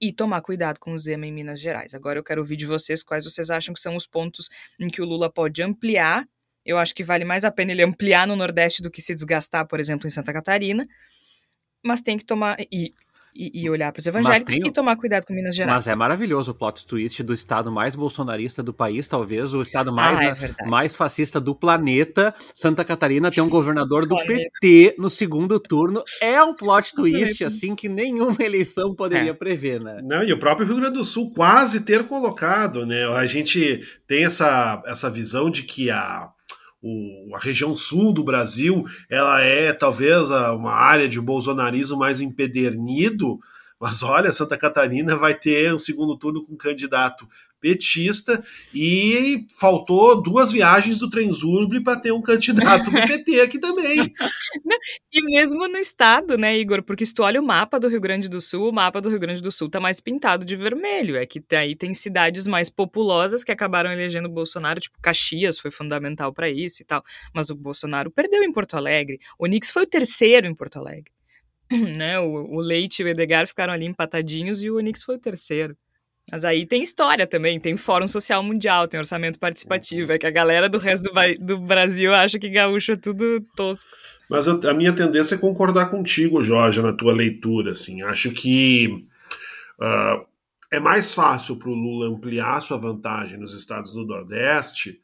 [0.00, 1.94] e tomar cuidado com o Zema em Minas Gerais.
[1.94, 5.00] Agora eu quero ouvir de vocês quais vocês acham que são os pontos em que
[5.00, 6.26] o Lula pode ampliar.
[6.64, 9.66] Eu acho que vale mais a pena ele ampliar no Nordeste do que se desgastar,
[9.66, 10.86] por exemplo, em Santa Catarina.
[11.82, 12.56] Mas tem que tomar.
[12.72, 12.92] E
[13.36, 14.66] e, e olhar para os evangélicos tem...
[14.66, 15.74] e tomar cuidado com Minas Gerais.
[15.74, 19.92] Mas é maravilhoso o plot twist do estado mais bolsonarista do país, talvez o estado
[19.92, 20.24] mais, ah,
[20.58, 22.34] é mais fascista do planeta.
[22.54, 26.02] Santa Catarina tem um governador do PT no segundo turno.
[26.22, 29.34] É um plot twist, assim, que nenhuma eleição poderia é.
[29.34, 30.00] prever, né?
[30.02, 33.06] Não, e o próprio Rio Grande do Sul quase ter colocado, né?
[33.06, 36.30] A gente tem essa, essa visão de que a
[36.86, 43.38] o, a região sul do Brasil ela é talvez uma área de bolsonarismo mais empedernido,
[43.80, 47.28] mas olha, Santa Catarina vai ter um segundo turno com um candidato
[47.60, 48.44] petista
[48.74, 54.12] e faltou duas viagens do Transurb para ter um candidato do PT aqui também.
[55.12, 56.82] E mesmo no estado, né, Igor?
[56.82, 59.18] Porque se tu olha o mapa do Rio Grande do Sul, o mapa do Rio
[59.18, 61.16] Grande do Sul tá mais pintado de vermelho.
[61.16, 65.70] É que aí tem cidades mais populosas que acabaram elegendo o Bolsonaro, tipo Caxias foi
[65.70, 67.02] fundamental para isso e tal.
[67.34, 69.18] Mas o Bolsonaro perdeu em Porto Alegre.
[69.38, 71.16] O Nix foi o terceiro em Porto Alegre.
[71.96, 72.18] né?
[72.18, 75.76] O, o Leite e o Edgar ficaram ali empatadinhos e o Onix foi o terceiro.
[76.30, 80.12] Mas aí tem história também, tem Fórum Social Mundial, tem orçamento participativo.
[80.12, 83.90] É que a galera do resto do, do Brasil acha que gaúcho é tudo tosco.
[84.28, 87.72] Mas a, a, minha tendência é concordar contigo, Jorge, na tua leitura.
[87.72, 88.02] Assim.
[88.02, 89.06] Acho que
[89.80, 90.26] uh,
[90.72, 95.00] é mais fácil para o Lula ampliar sua vantagem nos estados do Nordeste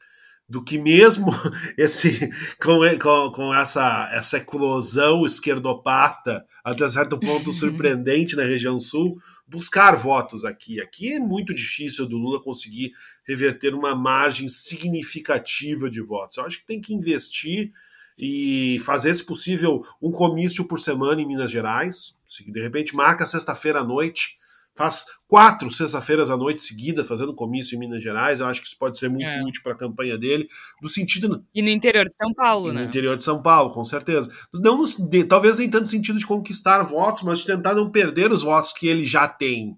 [0.47, 1.33] do que mesmo
[1.77, 2.29] esse
[2.61, 9.17] com, com, com essa, essa eclosão esquerdopata, até certo ponto surpreendente na região sul,
[9.53, 10.81] buscar votos aqui.
[10.81, 12.91] Aqui é muito difícil do Lula conseguir
[13.23, 16.37] reverter uma margem significativa de votos.
[16.37, 17.71] Eu acho que tem que investir
[18.17, 22.17] e fazer, se possível, um comício por semana em Minas Gerais.
[22.47, 24.37] De repente marca sexta-feira à noite
[24.75, 28.39] faz quatro sexta-feiras à noite seguida fazendo comício em Minas Gerais.
[28.39, 29.43] Eu acho que isso pode ser muito é.
[29.43, 30.47] útil para a campanha dele,
[30.81, 31.43] no sentido.
[31.53, 32.81] E no interior de São Paulo, e né?
[32.81, 34.31] No interior de São Paulo, com certeza.
[34.53, 38.31] Não no, de, talvez nem tanto sentido de conquistar votos, mas de tentar não perder
[38.31, 39.77] os votos que ele já tem.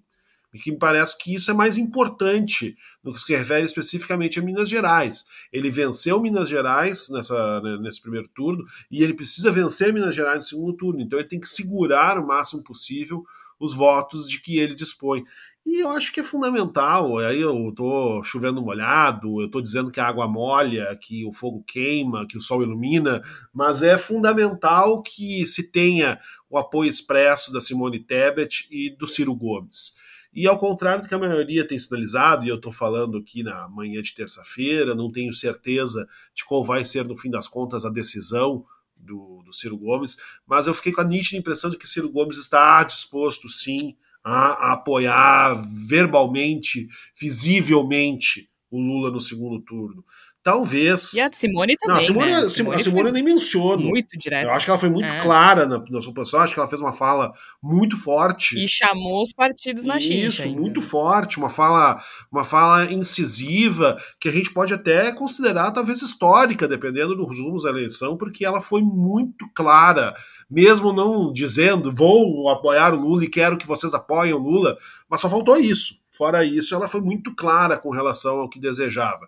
[0.54, 2.74] E que me parece que isso é mais importante
[3.04, 5.24] no que se refere especificamente a Minas Gerais.
[5.52, 10.38] Ele venceu Minas Gerais nessa, né, nesse primeiro turno e ele precisa vencer Minas Gerais
[10.38, 11.02] no segundo turno.
[11.02, 13.22] Então ele tem que segurar o máximo possível
[13.58, 15.24] os votos de que ele dispõe.
[15.66, 17.18] E eu acho que é fundamental.
[17.18, 21.64] Aí eu estou chovendo molhado, eu estou dizendo que a água molha, que o fogo
[21.66, 23.20] queima, que o sol ilumina,
[23.52, 29.34] mas é fundamental que se tenha o apoio expresso da Simone Tebet e do Ciro
[29.34, 29.96] Gomes.
[30.32, 33.68] E ao contrário do que a maioria tem sinalizado, e eu estou falando aqui na
[33.68, 37.90] manhã de terça-feira, não tenho certeza de qual vai ser, no fim das contas, a
[37.90, 38.64] decisão
[39.06, 42.36] do, do Ciro Gomes, mas eu fiquei com a nítida impressão de que Ciro Gomes
[42.36, 45.54] está disposto, sim, a, a apoiar
[45.86, 46.88] verbalmente,
[47.18, 50.04] visivelmente, o Lula no segundo turno.
[50.46, 51.12] Talvez.
[51.12, 51.96] E a Simone também.
[51.96, 52.38] Não, a Simone, né?
[52.38, 53.82] a Simone, a Simone eu nem menciono.
[53.82, 54.46] Muito direto.
[54.46, 55.20] Eu acho que ela foi muito é.
[55.20, 58.56] clara na, na sua posição, acho que ela fez uma fala muito forte.
[58.56, 60.28] E chamou os partidos na China.
[60.28, 66.00] Isso, muito forte, uma fala, uma fala incisiva, que a gente pode até considerar talvez
[66.00, 70.14] histórica, dependendo dos rumos da eleição, porque ela foi muito clara,
[70.48, 74.76] mesmo não dizendo vou apoiar o Lula e quero que vocês apoiem o Lula,
[75.10, 75.96] mas só faltou isso.
[76.16, 79.26] Fora isso, ela foi muito clara com relação ao que desejava.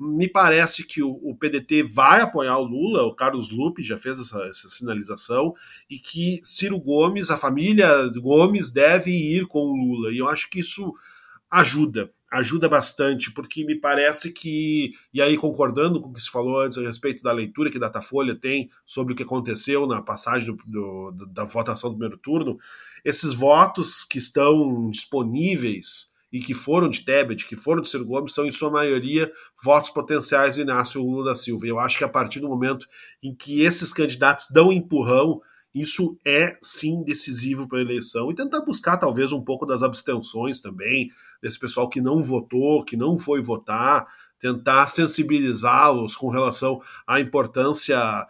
[0.00, 4.18] Me parece que o, o, PDT vai apoiar o Lula, o Carlos Lupe já fez
[4.18, 5.52] essa, essa, sinalização,
[5.90, 10.10] e que Ciro Gomes, a família Gomes, deve ir com o Lula.
[10.10, 10.94] E eu acho que isso
[11.50, 16.60] ajuda, ajuda bastante, porque me parece que, e aí concordando com o que se falou
[16.60, 21.12] antes a respeito da leitura que Datafolha tem sobre o que aconteceu na passagem do,
[21.12, 22.58] do, da votação do primeiro turno,
[23.04, 28.32] esses votos que estão disponíveis e que foram de Tebet, que foram de Ciro Gomes,
[28.32, 29.30] são em sua maioria
[29.62, 31.66] votos potenciais de Inácio Lula da Silva.
[31.66, 32.86] E eu acho que a partir do momento
[33.22, 35.40] em que esses candidatos dão empurrão,
[35.74, 40.60] isso é sim decisivo para a eleição e tentar buscar talvez um pouco das abstenções
[40.60, 41.08] também,
[41.42, 44.06] desse pessoal que não votou, que não foi votar,
[44.38, 48.26] tentar sensibilizá-los com relação à importância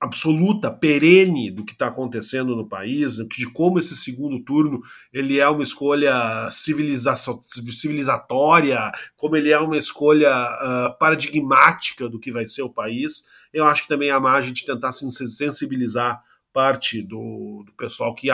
[0.00, 4.82] absoluta, perene do que está acontecendo no país, de como esse segundo turno
[5.12, 12.46] ele é uma escolha civilizatória, como ele é uma escolha uh, paradigmática do que vai
[12.46, 13.24] ser o país.
[13.52, 16.22] Eu acho que também há margem de tentar sensibilizar
[16.52, 18.28] parte do, do pessoal que,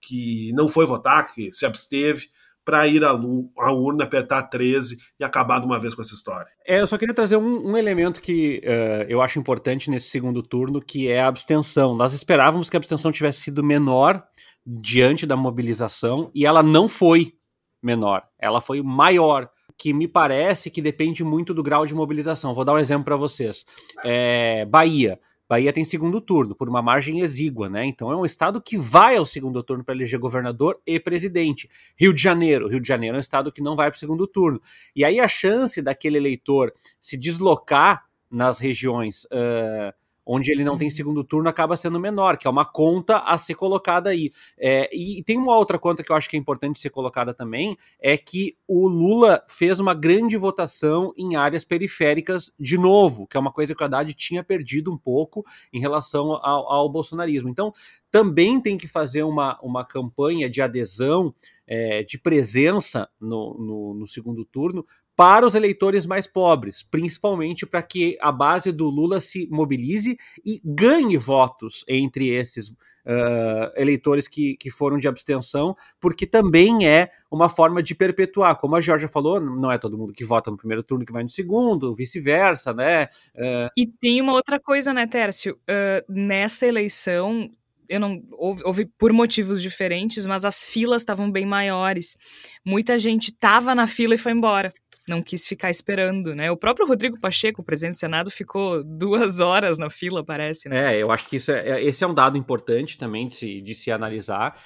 [0.00, 2.30] que não foi votar, que se absteve,
[2.66, 6.48] para ir à, à, urna, apertar 13 e acabar de uma vez com essa história.
[6.66, 10.42] É, eu só queria trazer um, um elemento que uh, eu acho importante nesse segundo
[10.42, 11.94] turno, que é a abstenção.
[11.94, 14.20] Nós esperávamos que a abstenção tivesse sido menor
[14.66, 17.34] diante da mobilização e ela não foi
[17.80, 19.48] menor, ela foi maior
[19.78, 22.52] que me parece que depende muito do grau de mobilização.
[22.52, 23.64] Vou dar um exemplo para vocês.
[24.04, 25.20] É, Bahia.
[25.48, 27.86] Bahia tem segundo turno, por uma margem exígua, né?
[27.86, 31.68] Então é um estado que vai ao segundo turno para eleger governador e presidente.
[31.96, 32.68] Rio de Janeiro.
[32.68, 34.60] Rio de Janeiro é um estado que não vai para o segundo turno.
[34.94, 39.24] E aí a chance daquele eleitor se deslocar nas regiões.
[39.26, 39.94] Uh,
[40.26, 40.94] onde ele não tem uhum.
[40.94, 44.32] segundo turno, acaba sendo menor, que é uma conta a ser colocada aí.
[44.58, 47.78] É, e tem uma outra conta que eu acho que é importante ser colocada também,
[48.00, 53.40] é que o Lula fez uma grande votação em áreas periféricas de novo, que é
[53.40, 57.48] uma coisa que o Haddad tinha perdido um pouco em relação ao, ao bolsonarismo.
[57.48, 57.72] Então,
[58.10, 61.34] também tem que fazer uma, uma campanha de adesão,
[61.66, 64.86] é, de presença no, no, no segundo turno,
[65.16, 70.60] para os eleitores mais pobres, principalmente para que a base do Lula se mobilize e
[70.62, 77.48] ganhe votos entre esses uh, eleitores que, que foram de abstenção, porque também é uma
[77.48, 78.56] forma de perpetuar.
[78.56, 81.22] Como a Georgia falou, não é todo mundo que vota no primeiro turno que vai
[81.22, 83.04] no segundo, vice-versa, né?
[83.34, 83.70] Uh...
[83.74, 85.54] E tem uma outra coisa, né, Tércio?
[85.62, 87.48] Uh, nessa eleição,
[87.88, 92.16] eu não houve, houve, por motivos diferentes, mas as filas estavam bem maiores.
[92.64, 94.74] Muita gente estava na fila e foi embora
[95.08, 96.50] não quis ficar esperando, né?
[96.50, 100.68] O próprio Rodrigo Pacheco, presidente do Senado, ficou duas horas na fila, parece.
[100.68, 100.96] Né?
[100.96, 103.60] É, eu acho que isso é, é, esse é um dado importante também de se,
[103.60, 104.58] de se analisar.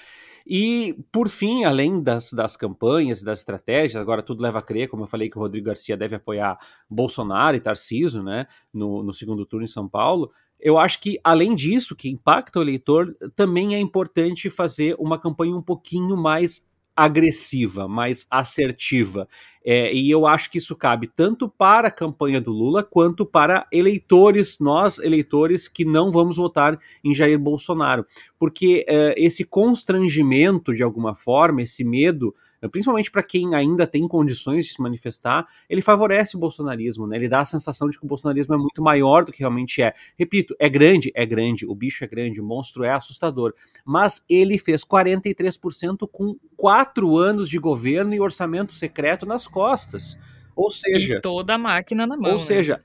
[0.47, 5.05] E, por fim, além das, das campanhas, das estratégias, agora tudo leva a crer, como
[5.05, 9.45] eu falei que o Rodrigo Garcia deve apoiar Bolsonaro e Tarciso, né, no, no segundo
[9.47, 13.80] turno em São Paulo, eu acho que, além disso, que impacta o eleitor, também é
[13.80, 16.66] importante fazer uma campanha um pouquinho mais
[17.01, 19.26] agressiva, mais assertiva.
[19.64, 23.66] É, e eu acho que isso cabe tanto para a campanha do Lula quanto para
[23.72, 28.05] eleitores, nós eleitores que não vamos votar em Jair Bolsonaro.
[28.38, 32.34] Porque é, esse constrangimento, de alguma forma, esse medo
[32.68, 37.16] principalmente para quem ainda tem condições de se manifestar, ele favorece o bolsonarismo, né?
[37.16, 39.94] Ele dá a sensação de que o bolsonarismo é muito maior do que realmente é.
[40.18, 43.54] Repito, é grande, é grande, o bicho é grande, o monstro é assustador,
[43.84, 50.18] mas ele fez 43% com quatro anos de governo e orçamento secreto nas costas.
[50.54, 52.32] Ou seja, e toda a máquina na mão.
[52.32, 52.38] Ou né?
[52.38, 52.82] seja,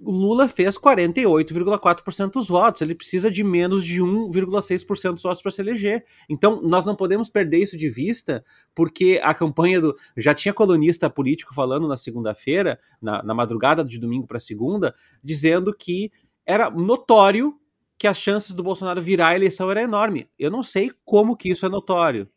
[0.00, 2.82] o Lula fez 48,4% dos votos.
[2.82, 6.04] Ele precisa de menos de 1,6% dos votos para se eleger.
[6.28, 8.44] Então, nós não podemos perder isso de vista,
[8.74, 9.94] porque a campanha do.
[10.16, 15.74] Já tinha colunista político falando na segunda-feira, na, na madrugada de domingo para segunda, dizendo
[15.74, 16.10] que
[16.44, 17.54] era notório
[17.98, 20.28] que as chances do Bolsonaro virar a eleição era enorme.
[20.38, 22.28] Eu não sei como que isso é notório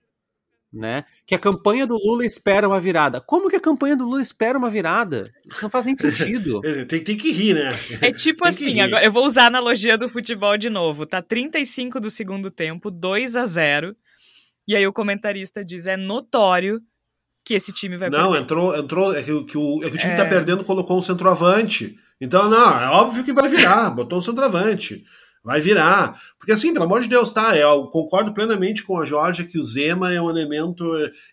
[0.71, 1.03] né?
[1.25, 3.19] Que a campanha do Lula espera uma virada.
[3.19, 5.29] Como que a campanha do Lula espera uma virada?
[5.45, 6.61] Isso não faz nem sentido.
[6.87, 7.69] tem, tem que rir, né?
[8.01, 11.05] É tipo tem assim, agora eu vou usar a analogia do futebol de novo.
[11.05, 13.95] Tá 35 do segundo tempo, 2 a 0
[14.67, 16.79] E aí o comentarista diz: é notório
[17.43, 18.43] que esse time vai Não, perder.
[18.43, 19.15] entrou, entrou.
[19.15, 20.15] É que, que o, é que o time é...
[20.15, 21.97] tá perdendo, colocou um centroavante.
[22.21, 25.05] Então, não, é óbvio que vai virar, botou um centroavante.
[25.43, 26.19] Vai virar.
[26.37, 27.55] Porque, assim, pelo amor de Deus, tá?
[27.55, 30.83] Eu concordo plenamente com a Jorge que o Zema é um elemento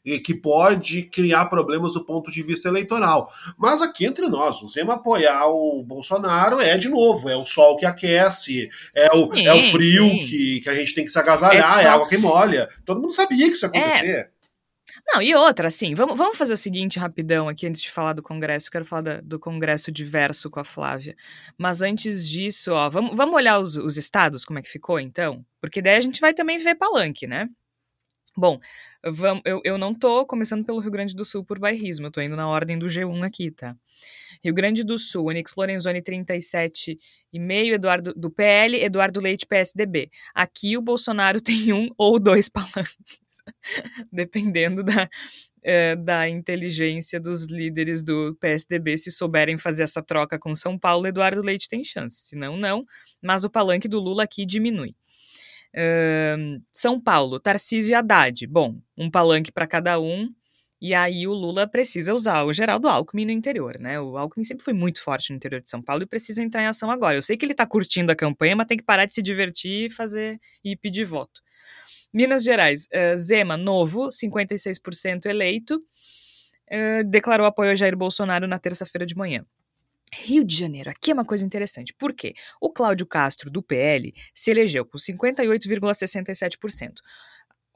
[0.05, 3.33] eh, que pode criar problemas do ponto de vista eleitoral.
[3.59, 7.77] Mas aqui entre nós, o Zema apoiar o Bolsonaro é, de novo, é o sol
[7.77, 11.19] que aquece, é o, sim, é o frio que, que a gente tem que se
[11.19, 11.81] agasalhar, é, só...
[11.81, 12.69] é água que molha.
[12.85, 14.31] Todo mundo sabia que isso ia acontecer.
[14.33, 14.36] É.
[15.09, 18.23] Não, e outra, assim, vamos, vamos fazer o seguinte rapidão aqui antes de falar do
[18.23, 18.71] Congresso.
[18.71, 21.17] Quero falar da, do Congresso diverso com a Flávia.
[21.57, 25.45] Mas antes disso, ó, vamos, vamos olhar os, os estados, como é que ficou, então?
[25.61, 27.49] Porque daí a gente vai também ver palanque, né?
[28.37, 28.59] Bom,
[29.05, 32.21] vamos, eu, eu não tô começando pelo Rio Grande do Sul por bairrismo, eu tô
[32.21, 33.75] indo na ordem do G1 aqui, tá?
[34.47, 40.09] Rio Grande do Sul, Onix Lorenzoni 37,5, Eduardo do PL, Eduardo Leite PSDB.
[40.33, 43.43] Aqui o Bolsonaro tem um ou dois palanques,
[44.13, 45.09] dependendo da,
[45.65, 48.97] é, da inteligência dos líderes do PSDB.
[48.97, 52.29] Se souberem fazer essa troca com São Paulo, Eduardo Leite tem chance.
[52.29, 52.85] Se não, não.
[53.21, 54.95] Mas o palanque do Lula aqui diminui.
[55.75, 58.47] Uh, São Paulo, Tarcísio e Haddad.
[58.47, 60.33] Bom, um palanque para cada um.
[60.81, 63.99] E aí o Lula precisa usar o Geraldo Alckmin no interior, né?
[63.99, 66.66] O Alckmin sempre foi muito forte no interior de São Paulo e precisa entrar em
[66.66, 67.16] ação agora.
[67.16, 69.87] Eu sei que ele tá curtindo a campanha, mas tem que parar de se divertir
[69.87, 71.41] e fazer e pedir voto.
[72.12, 79.07] Minas Gerais, uh, Zema, novo, 56% eleito, uh, declarou apoio a Jair Bolsonaro na terça-feira
[79.07, 79.47] de manhã.
[80.12, 81.95] Rio de Janeiro, aqui é uma coisa interessante.
[81.95, 82.35] Por quê?
[82.61, 87.01] O Cláudio Castro, do PL, se elegeu com 58,67%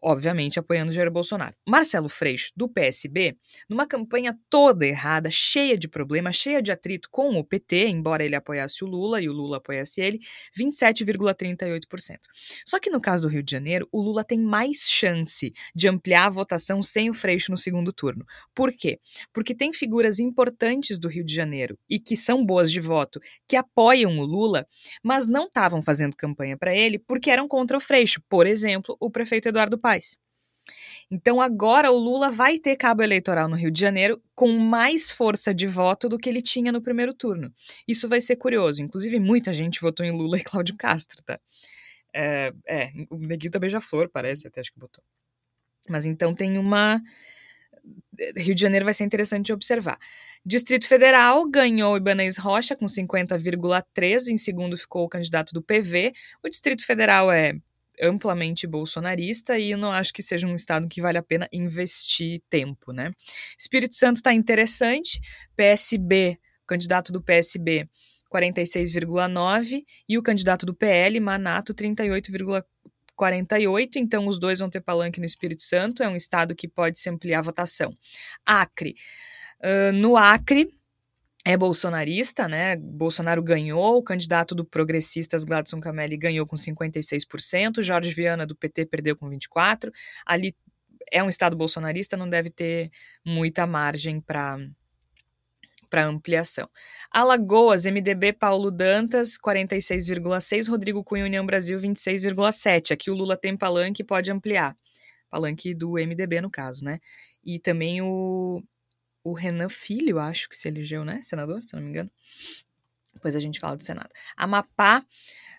[0.03, 1.55] obviamente apoiando Jair Bolsonaro.
[1.67, 3.37] Marcelo Freixo, do PSB,
[3.69, 8.35] numa campanha toda errada, cheia de problemas, cheia de atrito com o PT, embora ele
[8.35, 10.19] apoiasse o Lula e o Lula apoiasse ele,
[10.59, 12.19] 27,38%.
[12.65, 16.27] Só que no caso do Rio de Janeiro, o Lula tem mais chance de ampliar
[16.27, 18.25] a votação sem o Freixo no segundo turno.
[18.55, 18.99] Por quê?
[19.33, 23.57] Porque tem figuras importantes do Rio de Janeiro e que são boas de voto, que
[23.57, 24.67] apoiam o Lula,
[25.03, 28.23] mas não estavam fazendo campanha para ele porque eram contra o Freixo.
[28.29, 30.17] Por exemplo, o prefeito Eduardo faz.
[31.11, 35.53] Então agora o Lula vai ter cabo eleitoral no Rio de Janeiro com mais força
[35.53, 37.53] de voto do que ele tinha no primeiro turno.
[37.89, 38.81] Isso vai ser curioso.
[38.81, 41.41] Inclusive, muita gente votou em Lula e Cláudio Castro, tá?
[42.15, 45.03] É, é o Neguinho da Beija-Flor, parece, até acho que botou.
[45.89, 47.01] Mas então tem uma.
[48.37, 49.99] Rio de Janeiro vai ser interessante de observar.
[50.45, 56.13] Distrito Federal ganhou Ibanez Rocha com 50,3, em segundo ficou o candidato do PV.
[56.45, 57.55] O Distrito Federal é
[58.01, 62.41] amplamente bolsonarista e eu não acho que seja um estado que vale a pena investir
[62.49, 63.13] tempo, né?
[63.59, 65.21] Espírito Santo está interessante,
[65.57, 67.89] PSB, candidato do PSB
[68.31, 75.27] 46,9 e o candidato do PL, Manato 38,48, então os dois vão ter palanque no
[75.27, 77.93] Espírito Santo, é um estado que pode se ampliar a votação.
[78.47, 78.95] Acre,
[79.63, 80.73] uh, no Acre
[81.45, 82.77] é bolsonarista, né?
[82.77, 88.87] Bolsonaro ganhou, o candidato do Progressistas, Gladson Camelli, ganhou com 56%, Jorge Viana, do PT,
[88.87, 89.91] perdeu com 24%.
[90.27, 90.55] Ali
[91.11, 92.91] é um estado bolsonarista, não deve ter
[93.25, 94.59] muita margem para
[95.89, 96.69] para ampliação.
[97.11, 102.93] Alagoas, MDB Paulo Dantas, 46,6, Rodrigo Cunha União Brasil 26,7.
[102.93, 104.77] Aqui o Lula tem palanque pode ampliar.
[105.29, 107.01] Palanque do MDB no caso, né?
[107.45, 108.63] E também o
[109.23, 111.21] o Renan Filho, acho que se elegeu, né?
[111.23, 112.11] Senador, se não me engano.
[113.15, 114.11] Depois a gente fala do Senado.
[114.37, 115.05] Amapá,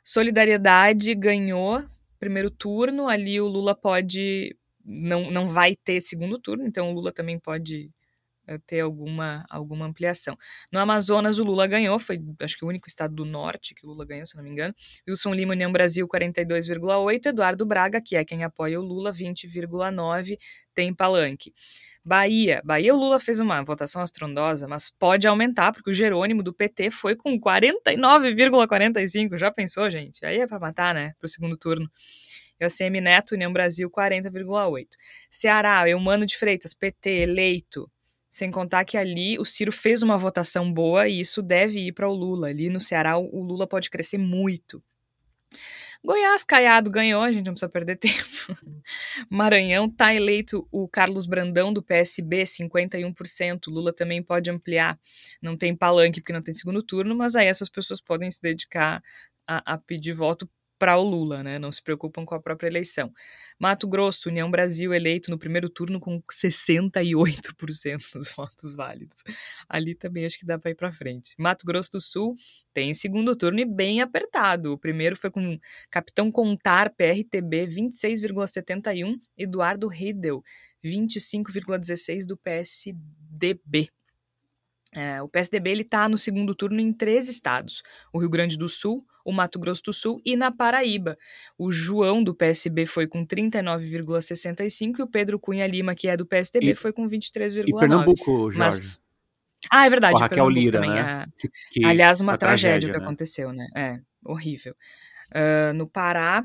[0.03, 1.83] Solidariedade ganhou
[2.19, 3.07] primeiro turno.
[3.07, 4.55] Ali o Lula pode.
[4.83, 7.91] Não, não vai ter segundo turno, então o Lula também pode
[8.49, 10.35] uh, ter alguma, alguma ampliação.
[10.71, 13.89] No Amazonas, o Lula ganhou, foi acho que o único estado do norte que o
[13.89, 14.73] Lula ganhou, se não me engano.
[15.07, 17.27] Wilson Lima, União Brasil, 42,8%.
[17.27, 20.37] Eduardo Braga, que é quem apoia o Lula, 20,9%,
[20.73, 21.53] tem palanque.
[22.03, 22.61] Bahia.
[22.65, 26.89] Bahia, o Lula fez uma votação astrondosa, mas pode aumentar, porque o Jerônimo do PT
[26.89, 29.37] foi com 49,45.
[29.37, 30.25] Já pensou, gente?
[30.25, 31.13] Aí é para matar, né?
[31.19, 31.89] Pro segundo turno.
[32.59, 34.87] E o ACM Neto, União Brasil, 40,8.
[35.29, 37.89] Ceará, Eumano de Freitas, PT, eleito.
[38.29, 42.07] Sem contar que ali o Ciro fez uma votação boa e isso deve ir para
[42.07, 42.47] o Lula.
[42.47, 44.81] Ali no Ceará, o Lula pode crescer muito.
[46.03, 48.17] Goiás, Caiado ganhou, a gente não precisa perder tempo.
[49.29, 53.67] Maranhão tá eleito o Carlos Brandão do PSB, 51%.
[53.67, 54.99] Lula também pode ampliar.
[55.41, 59.03] Não tem palanque porque não tem segundo turno, mas aí essas pessoas podem se dedicar
[59.47, 60.49] a, a pedir voto
[60.81, 61.59] para o Lula, né?
[61.59, 63.13] Não se preocupam com a própria eleição.
[63.59, 69.23] Mato Grosso, União Brasil eleito no primeiro turno com 68% dos votos válidos.
[69.69, 71.35] Ali também acho que dá para ir para frente.
[71.37, 72.35] Mato Grosso do Sul
[72.73, 74.73] tem segundo turno e bem apertado.
[74.73, 75.59] O primeiro foi com
[75.91, 80.41] Capitão Contar, PRTB, 26,71, Eduardo Riedel,
[80.83, 83.91] 25,16 do PSDB.
[84.93, 88.67] É, o PSDB ele está no segundo turno em três estados: o Rio Grande do
[88.67, 91.17] Sul, o Mato Grosso do Sul e na Paraíba.
[91.57, 96.25] O João do PSB foi com 39,65 e o Pedro Cunha Lima, que é do
[96.25, 97.63] PSDB, e, foi com 23,9.
[97.67, 98.59] E Pernambuco, Jorge?
[98.59, 98.99] Mas...
[99.69, 100.15] Ah, é verdade.
[100.17, 101.01] a Raquel Lira, também, né?
[101.01, 101.27] A...
[101.37, 103.05] Que, que Aliás, uma tragédia, tragédia que né?
[103.05, 103.67] aconteceu, né?
[103.75, 104.75] É, horrível.
[105.31, 106.43] Uh, no Pará,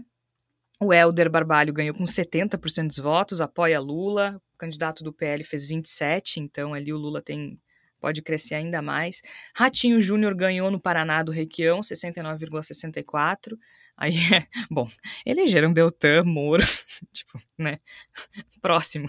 [0.80, 4.40] o Helder Barbalho ganhou com 70% dos votos, apoia Lula.
[4.54, 7.58] O candidato do PL fez 27, então ali o Lula tem
[8.06, 9.20] pode crescer ainda mais.
[9.52, 13.58] Ratinho Júnior ganhou no Paraná do Requião, 69,64.
[13.96, 14.88] Aí, é, bom,
[15.24, 16.62] elegeram Deltan, Moro,
[17.12, 17.80] tipo, né,
[18.62, 19.08] próximo.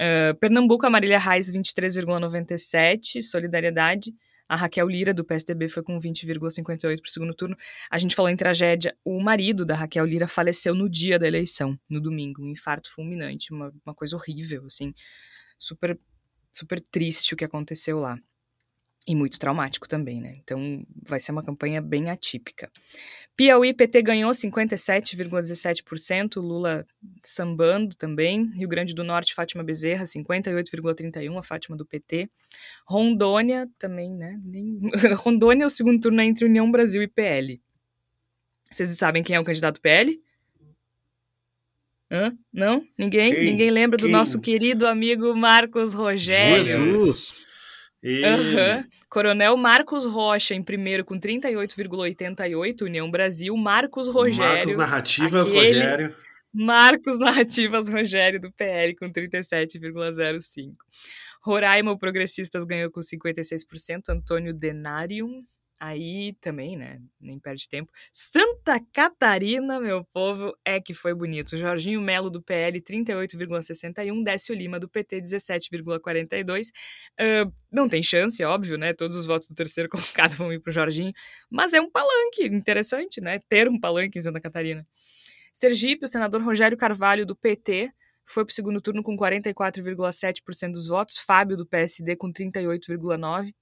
[0.00, 4.14] Uh, Pernambuco, Marília Reis, 23,97, Solidariedade.
[4.48, 7.56] A Raquel Lira, do PSDB, foi com 20,58 para o segundo turno.
[7.90, 8.96] A gente falou em tragédia.
[9.04, 12.42] O marido da Raquel Lira faleceu no dia da eleição, no domingo.
[12.42, 14.94] Um infarto fulminante, uma, uma coisa horrível, assim.
[15.58, 15.98] Super
[16.52, 18.16] super triste o que aconteceu lá.
[19.04, 20.36] E muito traumático também, né?
[20.44, 22.70] Então vai ser uma campanha bem atípica.
[23.34, 26.86] Piauí, PT ganhou 57,17%, Lula
[27.24, 28.52] sambando também.
[28.54, 32.30] Rio Grande do Norte, Fátima Bezerra, 58,31%, a Fátima do PT.
[32.86, 34.40] Rondônia também, né?
[34.44, 34.78] Nem...
[35.18, 37.60] Rondônia, é o segundo turno entre União Brasil e PL.
[38.70, 40.22] Vocês sabem quem é o candidato PL?
[42.12, 42.30] Hã?
[42.52, 42.84] Não?
[42.98, 43.34] Ninguém?
[43.34, 43.44] Quem?
[43.44, 44.06] Ninguém lembra Quem?
[44.06, 46.62] do nosso querido amigo Marcos Rogério?
[46.62, 47.42] Jesus!
[48.04, 48.84] Uhum.
[49.08, 53.56] Coronel Marcos Rocha em primeiro com 38,88, União Brasil.
[53.56, 54.56] Marcos Rogério.
[54.56, 56.14] Marcos Narrativas Rogério.
[56.52, 60.74] Marcos Narrativas Rogério do PL com 37,05.
[61.42, 65.42] Roraima, o Progressistas ganhou com 56%, Antônio Denarium
[65.84, 67.00] Aí também, né?
[67.20, 67.90] Nem perde tempo.
[68.12, 71.56] Santa Catarina, meu povo, é que foi bonito.
[71.56, 74.22] Jorginho Melo do PL, 38,61.
[74.22, 76.68] Décio Lima do PT, 17,42.
[77.18, 78.94] Uh, não tem chance, óbvio, né?
[78.94, 81.12] Todos os votos do terceiro colocado vão ir pro Jorginho.
[81.50, 83.40] Mas é um palanque interessante, né?
[83.48, 84.86] Ter um palanque em Santa Catarina.
[85.52, 87.90] Sergipe, o senador Rogério Carvalho do PT
[88.24, 91.18] foi para o segundo turno com 44,7% dos votos.
[91.18, 93.52] Fábio do PSD com 38,9%.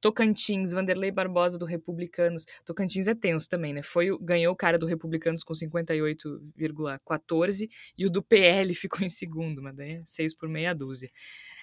[0.00, 2.44] Tocantins, Vanderlei Barbosa do Republicanos.
[2.64, 3.82] Tocantins é tenso também, né?
[3.82, 9.62] Foi, ganhou o cara do Republicanos com 58,14 e o do PL ficou em segundo,
[9.62, 11.10] mas daí é 6 por meia dúzia.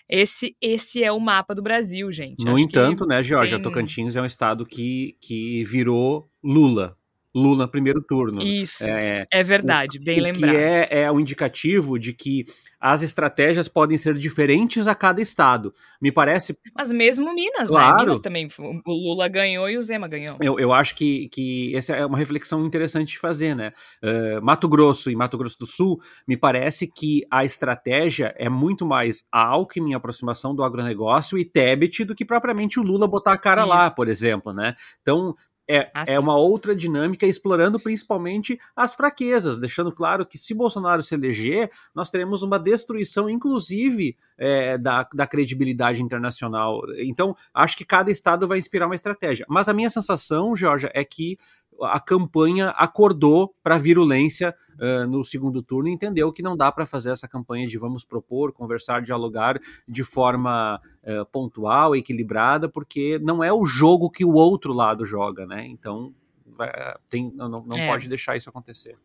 [0.07, 2.45] Esse, esse é o mapa do Brasil, gente.
[2.45, 3.63] No Acho entanto, né, Georgia, tem...
[3.63, 6.95] Tocantins é um estado que, que virou Lula.
[7.36, 8.41] Lula primeiro turno.
[8.41, 10.51] Isso, é, é verdade, o, bem o lembrado.
[10.51, 12.45] Que é, é um indicativo de que
[12.79, 15.73] as estratégias podem ser diferentes a cada estado.
[16.01, 16.57] Me parece.
[16.73, 17.77] Mas mesmo Minas, né?
[17.77, 17.95] claro.
[17.97, 18.01] né?
[18.03, 18.47] Minas também.
[18.86, 20.38] O Lula ganhou e o Zema ganhou.
[20.39, 23.73] Eu, eu acho que, que essa é uma reflexão interessante de fazer, né?
[24.03, 28.86] Uh, Mato Grosso e Mato Grosso do Sul, me parece que a estratégia é muito
[28.86, 33.38] mais a Alckmin, aproximação do agronegócio, e Tebet do que propriamente o Lula botar a
[33.38, 33.69] cara Isso.
[33.69, 34.75] lá, por exemplo, né?
[35.01, 35.36] Então,
[35.68, 36.13] é, assim.
[36.13, 41.72] é uma outra dinâmica, explorando principalmente as fraquezas, deixando claro que se Bolsonaro se eleger,
[41.93, 46.82] nós teremos uma destruição, inclusive, é, da, da credibilidade internacional.
[46.99, 49.45] Então, acho que cada estado vai inspirar uma estratégia.
[49.49, 51.38] Mas a minha sensação, Georgia, é que
[51.82, 56.71] a campanha acordou para a virulência uh, no segundo turno e entendeu que não dá
[56.71, 63.19] para fazer essa campanha de vamos propor, conversar, dialogar de forma uh, pontual, equilibrada, porque
[63.19, 65.65] não é o jogo que o outro lado joga, né?
[65.67, 66.13] Então
[66.45, 66.71] vai,
[67.09, 67.88] tem, não, não é.
[67.88, 68.97] pode deixar isso acontecer.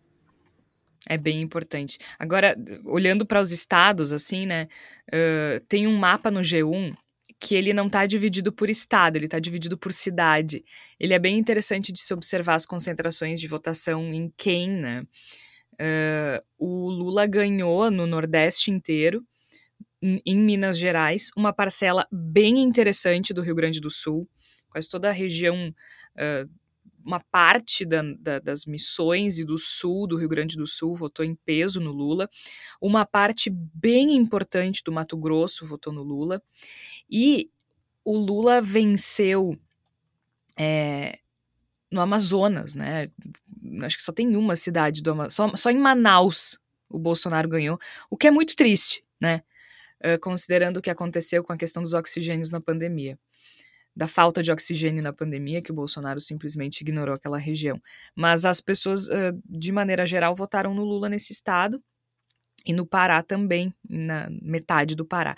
[1.08, 1.98] É bem importante.
[2.18, 2.54] Agora,
[2.84, 4.68] olhando para os estados, assim, né?
[5.08, 6.94] Uh, tem um mapa no G1
[7.40, 10.62] que ele não está dividido por estado, ele está dividido por cidade.
[10.98, 15.02] Ele é bem interessante de se observar as concentrações de votação em quem, né?
[15.80, 19.24] Uh, o Lula ganhou no Nordeste inteiro,
[20.02, 24.28] em Minas Gerais, uma parcela bem interessante do Rio Grande do Sul,
[24.68, 26.50] quase toda a região, uh,
[27.04, 31.24] uma parte da, da, das missões e do sul do Rio Grande do Sul votou
[31.24, 32.28] em peso no Lula,
[32.80, 36.42] uma parte bem importante do Mato Grosso votou no Lula,
[37.10, 37.50] e
[38.04, 39.58] o Lula venceu
[40.56, 41.18] é,
[41.90, 43.10] no Amazonas, né?
[43.82, 47.78] Acho que só tem uma cidade do Amazonas, só, só em Manaus o Bolsonaro ganhou,
[48.10, 49.42] o que é muito triste, né?
[50.02, 53.18] Uh, considerando o que aconteceu com a questão dos oxigênios na pandemia.
[53.94, 57.80] Da falta de oxigênio na pandemia, que o Bolsonaro simplesmente ignorou aquela região.
[58.14, 59.08] Mas as pessoas,
[59.44, 61.82] de maneira geral, votaram no Lula nesse estado,
[62.64, 65.34] e no Pará também, na metade do Pará.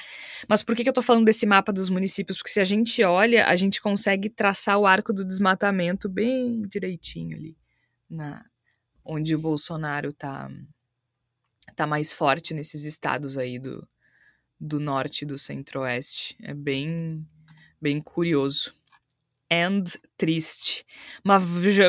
[0.48, 2.36] Mas por que, que eu tô falando desse mapa dos municípios?
[2.36, 7.36] Porque se a gente olha, a gente consegue traçar o arco do desmatamento bem direitinho
[7.36, 7.57] ali,
[8.11, 8.44] na,
[9.05, 10.50] onde o Bolsonaro tá,
[11.76, 13.86] tá mais forte nesses estados aí do,
[14.59, 16.36] do norte e do centro-oeste.
[16.42, 17.26] É bem,
[17.83, 18.72] bem curioso
[19.51, 19.85] and
[20.16, 20.85] triste.
[21.22, 21.43] Mas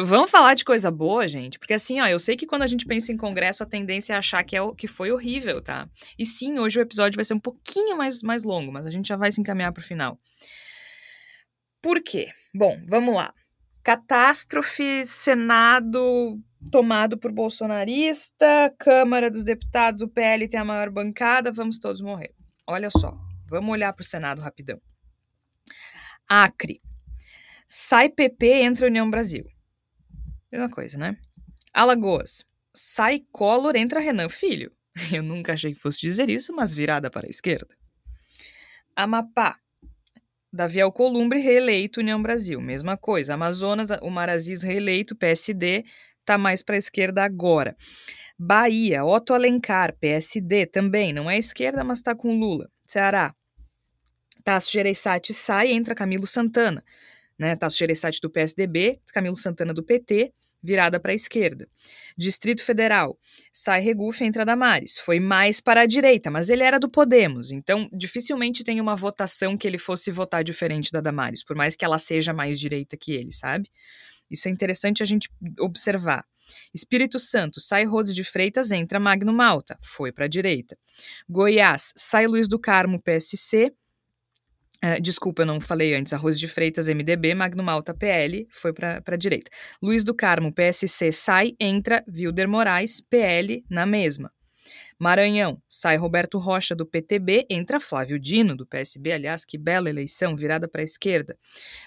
[0.04, 1.58] vamos falar de coisa boa, gente?
[1.58, 4.18] Porque assim, ó, eu sei que quando a gente pensa em congresso, a tendência é
[4.18, 5.88] achar que, é, que foi horrível, tá?
[6.20, 9.08] E sim, hoje o episódio vai ser um pouquinho mais, mais longo, mas a gente
[9.08, 10.20] já vai se encaminhar para o final.
[11.82, 12.30] Por quê?
[12.54, 13.34] Bom, vamos lá.
[13.82, 16.38] Catástrofe, Senado
[16.72, 22.34] tomado por bolsonarista, Câmara dos Deputados, o PL tem a maior bancada, vamos todos morrer.
[22.68, 23.14] Olha só,
[23.50, 24.80] vamos olhar para o Senado rapidão.
[26.36, 26.82] Acre,
[27.68, 29.46] Sai PP, entra União Brasil.
[30.52, 31.16] Mesma coisa, né?
[31.72, 32.44] Alagoas.
[32.74, 34.72] Sai Collor, entra Renan Filho.
[35.14, 37.68] Eu nunca achei que fosse dizer isso, mas virada para a esquerda.
[38.96, 39.60] Amapá.
[40.52, 42.60] Davi Alcolumbre, reeleito União Brasil.
[42.60, 43.36] Mesma coisa.
[43.36, 45.86] Amazonas, o Marazis reeleito, PSD,
[46.26, 47.78] tá mais para a esquerda agora.
[48.40, 52.72] Bahia, Otto Alencar, PSD, também, não é esquerda, mas tá com Lula.
[52.88, 53.36] Ceará,
[54.44, 56.84] Tasso Gereissati sai, entra Camilo Santana
[57.38, 57.56] né?
[57.56, 61.68] Tasso Gereissati do PSDB, Camilo Santana do PT, virada para a esquerda.
[62.18, 63.20] Distrito Federal,
[63.52, 64.98] sai Regufe, entra Damares.
[64.98, 69.58] Foi mais para a direita, mas ele era do Podemos, então dificilmente tem uma votação
[69.58, 73.12] que ele fosse votar diferente da Damares, por mais que ela seja mais direita que
[73.12, 73.70] ele, sabe?
[74.32, 75.30] Isso é interessante a gente
[75.60, 76.26] observar.
[76.74, 80.78] Espírito Santo, sai Rose de Freitas, entra Magno Malta, foi para a direita.
[81.28, 83.74] Goiás, sai Luiz do Carmo, PSC,
[84.84, 86.12] Uh, desculpa, eu não falei antes.
[86.12, 89.50] Arroz de Freitas, MDB, Magno Malta, PL, foi para a direita.
[89.82, 94.30] Luiz do Carmo, PSC, sai, entra Wilder Moraes, PL, na mesma.
[95.00, 100.36] Maranhão, sai Roberto Rocha, do PTB, entra Flávio Dino, do PSB, aliás, que bela eleição,
[100.36, 101.38] virada para a esquerda.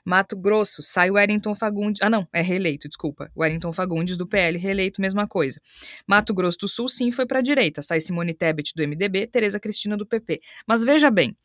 [0.05, 5.01] Mato Grosso, sai Wellington Fagundes, ah não, é reeleito, desculpa, Wellington Fagundes, do PL, reeleito,
[5.01, 5.61] mesma coisa.
[6.07, 9.59] Mato Grosso do Sul, sim, foi para a direita, sai Simone Tebet, do MDB, Tereza
[9.61, 10.41] Cristina, do PP.
[10.67, 11.37] Mas veja bem,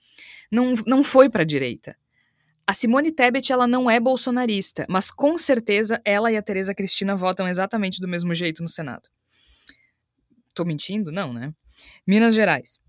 [0.52, 1.96] não, não foi para a direita.
[2.68, 7.16] A Simone Tebet ela não é bolsonarista, mas com certeza ela e a Tereza Cristina
[7.16, 9.10] votam exatamente do mesmo jeito no Senado.
[10.54, 11.12] Tô mentindo?
[11.12, 11.54] Não, né?
[12.06, 12.80] Minas Gerais.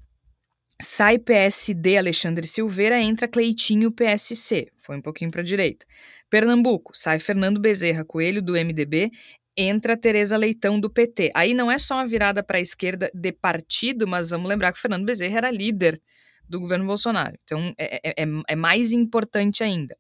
[0.81, 4.69] Sai PSD Alexandre Silveira, entra Cleitinho PSC.
[4.81, 5.87] Foi um pouquinho para a direita.
[6.29, 6.91] Pernambuco.
[6.95, 9.11] Sai Fernando Bezerra Coelho do MDB,
[9.57, 11.31] entra Tereza Leitão do PT.
[11.35, 14.79] Aí não é só uma virada para a esquerda de partido, mas vamos lembrar que
[14.79, 16.01] o Fernando Bezerra era líder
[16.49, 17.39] do governo Bolsonaro.
[17.45, 19.97] Então, é, é, é, é mais importante ainda.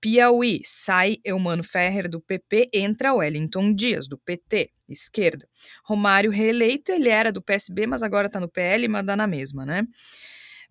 [0.00, 5.48] Piauí, sai Eumano Ferrer do PP, entra Wellington Dias, do PT, esquerda.
[5.84, 9.66] Romário reeleito, ele era do PSB, mas agora está no PL, mas dá na mesma,
[9.66, 9.84] né?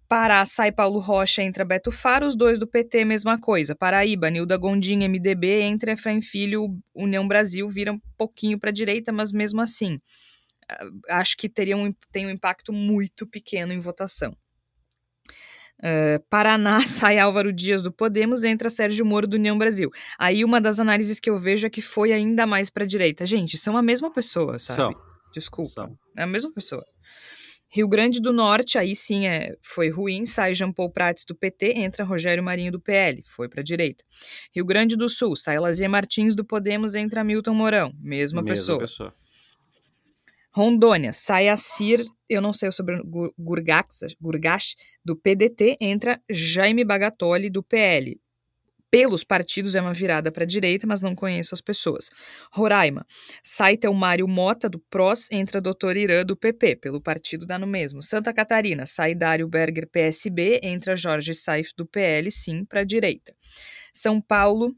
[0.08, 3.76] Pará, sai Paulo Rocha, entra Beto Faro, os dois do PT, mesma coisa.
[3.76, 9.34] Paraíba, Nilda Gondim, MDB, entra Efraim Filho, União Brasil, vira um pouquinho para direita, mas
[9.34, 10.00] mesmo assim,
[10.70, 14.34] ah, acho que teria um, tem um impacto muito pequeno em votação.
[15.80, 19.92] Uh, Paraná sai Álvaro Dias do Podemos, entra Sérgio Moro do União Brasil.
[20.18, 23.26] Aí uma das análises que eu vejo é que foi ainda mais para a direita.
[23.26, 24.78] Gente, são a mesma pessoa, sabe?
[24.78, 25.02] São.
[25.34, 25.72] Desculpa.
[25.72, 25.98] São.
[26.16, 26.84] É a mesma pessoa.
[27.70, 31.74] Rio Grande do Norte, aí sim é, foi ruim, sai Jean Paul Prats do PT,
[31.76, 34.06] entra Rogério Marinho do PL, foi para a direita.
[34.56, 38.80] Rio Grande do Sul, sai Lazier Martins do Podemos, entra Milton Mourão, mesma, mesma pessoa.
[38.80, 39.14] pessoa.
[40.58, 43.00] Rondônia, sai Assir, eu não sei sobre
[43.38, 44.74] Gurgax, Gurgax,
[45.06, 48.20] do PDT, entra Jaime Bagatoli, do PL.
[48.90, 52.10] pelos partidos é uma virada para a direita, mas não conheço as pessoas.
[52.52, 53.06] Roraima,
[53.44, 58.02] sai Telmário Mota, do PROS, entra doutor Irã, do PP, pelo partido dá no mesmo.
[58.02, 63.36] Santa Catarina, sai Dário Berger, PSB, entra Jorge Saif, do PL, sim, para a direita.
[63.94, 64.76] São Paulo,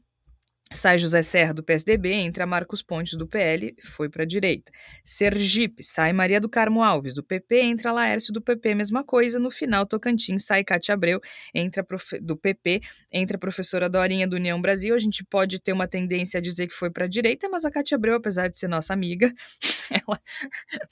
[0.72, 4.70] Sai José Serra do PSDB, entra Marcos Pontes do PL, foi para a direita.
[5.04, 9.40] Sergipe, sai Maria do Carmo Alves do PP, entra Laércio do PP, mesma coisa.
[9.40, 11.20] No final, Tocantins, sai Cátia Abreu
[11.52, 11.84] entra
[12.22, 14.94] do PP, entra a professora Dorinha do União Brasil.
[14.94, 17.70] A gente pode ter uma tendência a dizer que foi para a direita, mas a
[17.70, 19.34] Cátia Abreu, apesar de ser nossa amiga,
[19.90, 20.20] ela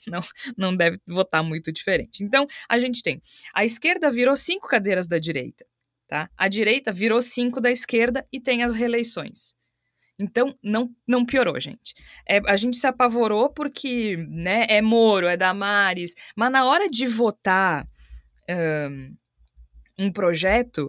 [0.09, 0.19] não,
[0.57, 2.21] não deve votar muito diferente.
[2.21, 3.21] Então, a gente tem
[3.53, 5.65] a esquerda virou cinco cadeiras da direita.
[6.05, 6.29] Tá?
[6.35, 9.57] A direita virou cinco da esquerda e tem as reeleições.
[10.19, 11.95] Então, não, não piorou, gente.
[12.27, 17.07] É, a gente se apavorou porque né, é Moro, é Damares, mas na hora de
[17.07, 17.87] votar
[18.49, 19.15] um,
[19.97, 20.87] um projeto,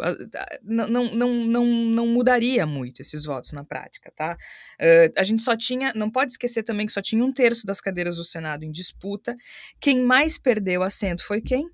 [0.63, 4.37] não, não, não, não, não mudaria muito esses votos na prática, tá?
[4.81, 7.81] Uh, a gente só tinha, não pode esquecer também que só tinha um terço das
[7.81, 9.37] cadeiras do Senado em disputa.
[9.81, 11.69] Quem mais perdeu assento foi quem?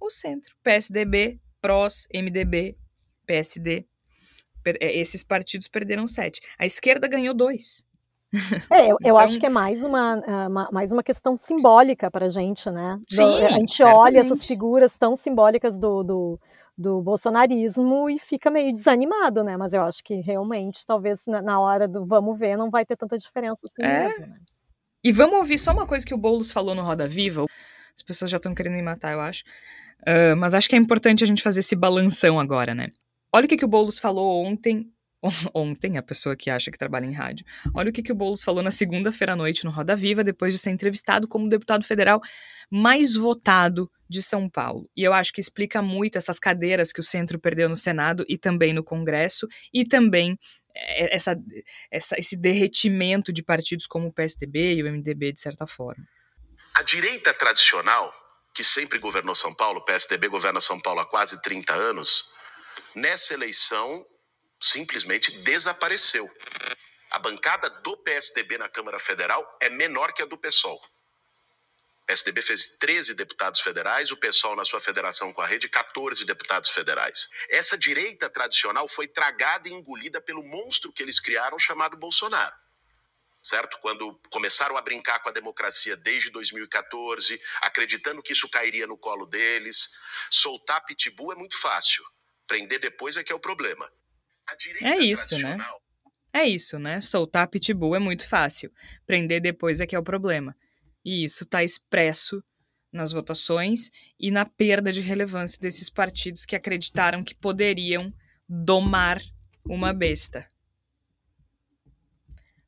[0.00, 0.54] O centro.
[0.62, 2.76] PSDB, PROS, MDB,
[3.26, 3.84] PSD,
[4.80, 6.40] esses partidos perderam sete.
[6.58, 7.84] A esquerda ganhou dois.
[8.70, 9.18] É, eu, então...
[9.18, 12.98] acho que é mais uma, ah, uma mais uma questão simbólica para a gente, né?
[13.08, 13.82] Sim, a gente certamente.
[13.82, 16.40] olha essas figuras tão simbólicas do, do,
[16.76, 19.56] do, bolsonarismo e fica meio desanimado, né?
[19.56, 22.96] Mas eu acho que realmente, talvez na, na hora do vamos ver, não vai ter
[22.96, 24.08] tanta diferença assim é.
[24.08, 24.38] mesmo, né?
[25.04, 27.44] E vamos ouvir só uma coisa que o Boulos falou no Roda Viva.
[27.94, 29.44] As pessoas já estão querendo me matar, eu acho.
[30.02, 32.88] Uh, mas acho que é importante a gente fazer esse balanção agora, né?
[33.36, 34.90] Olha o que, que o Boulos falou ontem.
[35.54, 37.44] Ontem, a pessoa que acha que trabalha em rádio.
[37.74, 40.54] Olha o que, que o Boulos falou na segunda-feira à noite no Roda Viva, depois
[40.54, 42.18] de ser entrevistado como deputado federal
[42.70, 44.88] mais votado de São Paulo.
[44.96, 48.38] E eu acho que explica muito essas cadeiras que o centro perdeu no Senado e
[48.38, 50.38] também no Congresso, e também
[50.74, 51.36] eh, essa,
[51.90, 56.06] essa, esse derretimento de partidos como o PSDB e o MDB, de certa forma.
[56.74, 58.14] A direita tradicional,
[58.54, 62.34] que sempre governou São Paulo, o PSDB governa São Paulo há quase 30 anos,
[62.94, 64.06] Nessa eleição,
[64.60, 66.28] simplesmente desapareceu.
[67.10, 70.76] A bancada do PSDB na Câmara Federal é menor que a do PSOL.
[72.02, 76.24] O PSDB fez 13 deputados federais, o PSOL, na sua federação com a rede, 14
[76.24, 77.28] deputados federais.
[77.48, 82.54] Essa direita tradicional foi tragada e engolida pelo monstro que eles criaram chamado Bolsonaro.
[83.42, 83.78] Certo?
[83.80, 89.26] Quando começaram a brincar com a democracia desde 2014, acreditando que isso cairia no colo
[89.26, 89.98] deles.
[90.30, 92.04] Soltar pitbull é muito fácil.
[92.46, 93.90] Prender depois é que é o problema.
[94.82, 95.58] é isso, né?
[96.32, 97.00] É isso, né?
[97.00, 98.70] Soltar pitbull é muito fácil.
[99.06, 100.54] Prender depois é que é o problema.
[101.04, 102.42] E isso está expresso
[102.92, 108.08] nas votações e na perda de relevância desses partidos que acreditaram que poderiam
[108.48, 109.20] domar
[109.68, 110.46] uma besta.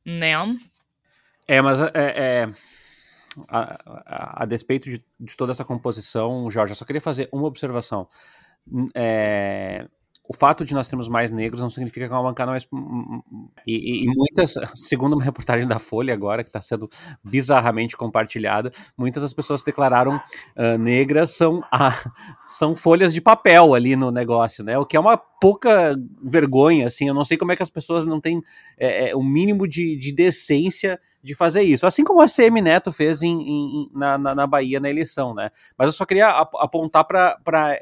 [0.05, 0.57] Não?
[1.47, 2.45] É, mas é, é
[3.49, 7.47] a, a, a, despeito de, de, toda essa composição, Jorge, eu só queria fazer uma
[7.47, 8.09] observação
[8.95, 9.87] é,
[10.29, 12.69] o fato de nós termos mais negros não significa que uma bancada mais.
[13.67, 16.87] E, e, e, muitas, segundo uma reportagem da Folha agora, que está sendo
[17.25, 21.97] bizarramente compartilhada, muitas das pessoas que declararam uh, negras são, ah,
[22.47, 24.77] são folhas de papel ali no negócio, né?
[24.77, 27.09] O que é uma pouca vergonha, assim.
[27.09, 28.43] Eu não sei como é que as pessoas não têm
[28.77, 31.87] é, é, o mínimo de, de decência de fazer isso.
[31.87, 35.51] Assim como a CM Neto fez em, em, na, na, na Bahia na eleição, né?
[35.77, 37.79] Mas eu só queria apontar para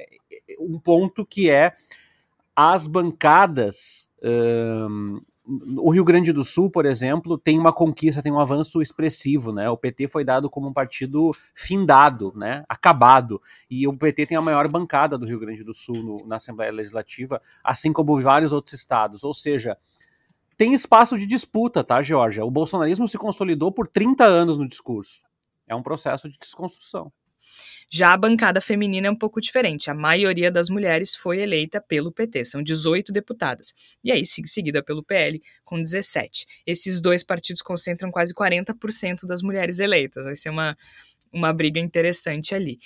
[0.58, 1.72] um ponto que é
[2.54, 4.08] as bancadas.
[4.22, 5.20] Um,
[5.78, 9.70] o Rio Grande do Sul, por exemplo, tem uma conquista, tem um avanço expressivo, né?
[9.70, 12.64] O PT foi dado como um partido findado, né?
[12.68, 13.40] Acabado.
[13.70, 16.72] E o PT tem a maior bancada do Rio Grande do Sul no, na Assembleia
[16.72, 19.22] Legislativa, assim como vários outros estados.
[19.22, 19.78] Ou seja,
[20.56, 22.44] tem espaço de disputa, tá, Georgia?
[22.44, 25.24] O bolsonarismo se consolidou por 30 anos no discurso.
[25.68, 27.12] É um processo de desconstrução.
[27.88, 29.90] Já a bancada feminina é um pouco diferente.
[29.90, 33.72] A maioria das mulheres foi eleita pelo PT, são 18 deputadas.
[34.02, 36.46] E aí, seguida pelo PL, com 17.
[36.66, 40.24] Esses dois partidos concentram quase 40% das mulheres eleitas.
[40.24, 40.76] Vai ser uma,
[41.32, 42.78] uma briga interessante ali.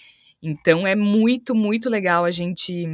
[0.42, 2.86] Então é muito, muito legal a gente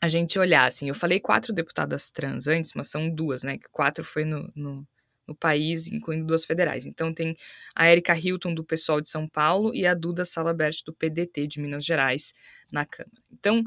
[0.00, 4.02] a gente olhar, assim, eu falei quatro deputadas trans antes, mas são duas, né, quatro
[4.02, 4.86] foi no, no
[5.30, 6.84] no país, incluindo duas federais.
[6.84, 7.36] Então tem
[7.74, 11.60] a Erika Hilton do pessoal de São Paulo e a Duda Salabert do PDT de
[11.60, 12.34] Minas Gerais
[12.72, 13.22] na Câmara.
[13.32, 13.62] Então,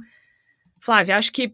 [0.79, 1.53] Flávia, acho que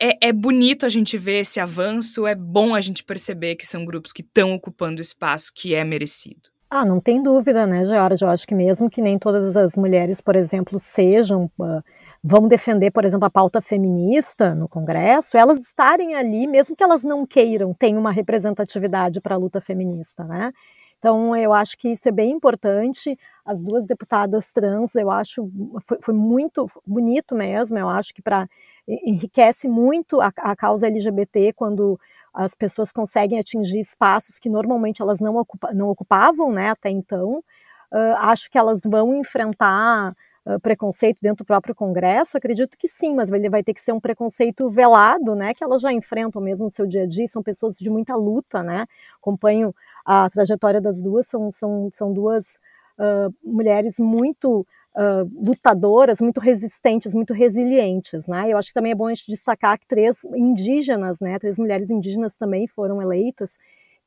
[0.00, 3.84] é, é, bonito a gente ver esse avanço, é bom a gente perceber que são
[3.84, 6.50] grupos que estão ocupando espaço que é merecido.
[6.70, 8.26] Ah, não tem dúvida, né, Georgia?
[8.26, 11.82] Eu acho que mesmo que nem todas as mulheres, por exemplo, sejam uh,
[12.22, 17.04] vão defender, por exemplo, a pauta feminista no Congresso, elas estarem ali, mesmo que elas
[17.04, 20.52] não queiram, tem uma representatividade para a luta feminista, né?
[20.98, 23.16] Então, eu acho que isso é bem importante.
[23.44, 25.48] As duas deputadas trans, eu acho,
[25.86, 27.78] foi, foi muito bonito mesmo.
[27.78, 28.48] Eu acho que para
[28.88, 32.00] enriquece muito a, a, causa LGBT quando
[32.32, 37.44] as pessoas conseguem atingir espaços que normalmente elas não, ocupa, não ocupavam, né, até então.
[37.92, 40.14] Uh, acho que elas vão enfrentar
[40.62, 42.36] preconceito dentro do próprio Congresso?
[42.36, 45.82] Acredito que sim, mas ele vai ter que ser um preconceito velado, né, que elas
[45.82, 48.86] já enfrentam mesmo no seu dia a dia, são pessoas de muita luta, né,
[49.20, 49.74] acompanho
[50.04, 52.58] a trajetória das duas, são, são, são duas
[52.98, 54.66] uh, mulheres muito
[54.96, 58.50] Uh, lutadoras, muito resistentes, muito resilientes, né?
[58.50, 61.88] Eu acho que também é bom a gente destacar que três indígenas, né, três mulheres
[61.88, 63.58] indígenas também foram eleitas,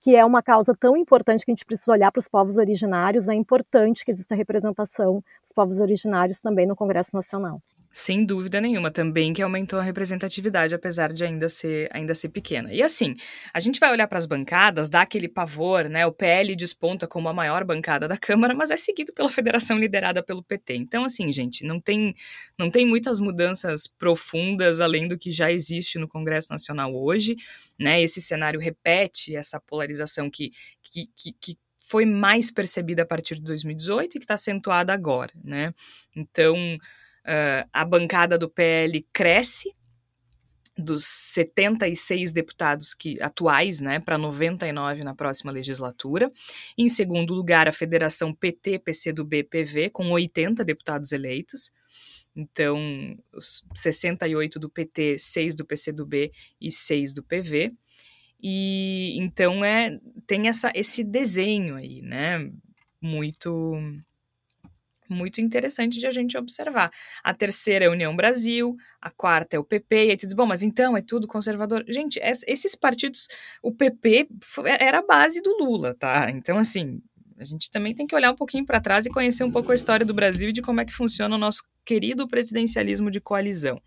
[0.01, 3.29] que é uma causa tão importante que a gente precisa olhar para os povos originários,
[3.29, 7.61] é importante que exista representação dos povos originários também no Congresso Nacional.
[7.93, 12.73] Sem dúvida nenhuma, também que aumentou a representatividade, apesar de ainda ser, ainda ser pequena.
[12.73, 13.15] E assim,
[13.53, 16.05] a gente vai olhar para as bancadas, dá aquele pavor, né?
[16.05, 20.23] O PL desponta como a maior bancada da Câmara, mas é seguido pela federação liderada
[20.23, 20.75] pelo PT.
[20.75, 22.15] Então, assim, gente, não tem,
[22.57, 27.35] não tem muitas mudanças profundas além do que já existe no Congresso Nacional hoje,
[27.77, 28.01] né?
[28.01, 30.51] Esse cenário repete essa polarização que,
[30.81, 35.33] que, que, que foi mais percebida a partir de 2018 e que está acentuada agora,
[35.43, 35.73] né?
[36.15, 36.55] Então
[37.25, 39.75] Uh, a bancada do PL cresce
[40.77, 46.31] dos 76 deputados que atuais, né, para 99 na próxima legislatura.
[46.77, 51.71] Em segundo lugar, a Federação PT, PCdoB, PV, com 80 deputados eleitos.
[52.35, 52.79] Então,
[53.75, 57.71] 68 do PT, 6 do PCdoB e 6 do PV.
[58.41, 62.51] E então é tem essa esse desenho aí, né,
[62.99, 63.77] muito
[65.11, 66.91] muito interessante de a gente observar.
[67.23, 70.33] A terceira é a União Brasil, a quarta é o PP, e aí tu diz,
[70.33, 71.83] bom, mas então é tudo conservador.
[71.87, 73.27] Gente, esses partidos,
[73.61, 74.27] o PP
[74.79, 76.29] era a base do Lula, tá?
[76.31, 77.01] Então, assim,
[77.37, 79.75] a gente também tem que olhar um pouquinho para trás e conhecer um pouco a
[79.75, 83.81] história do Brasil e de como é que funciona o nosso querido presidencialismo de coalizão.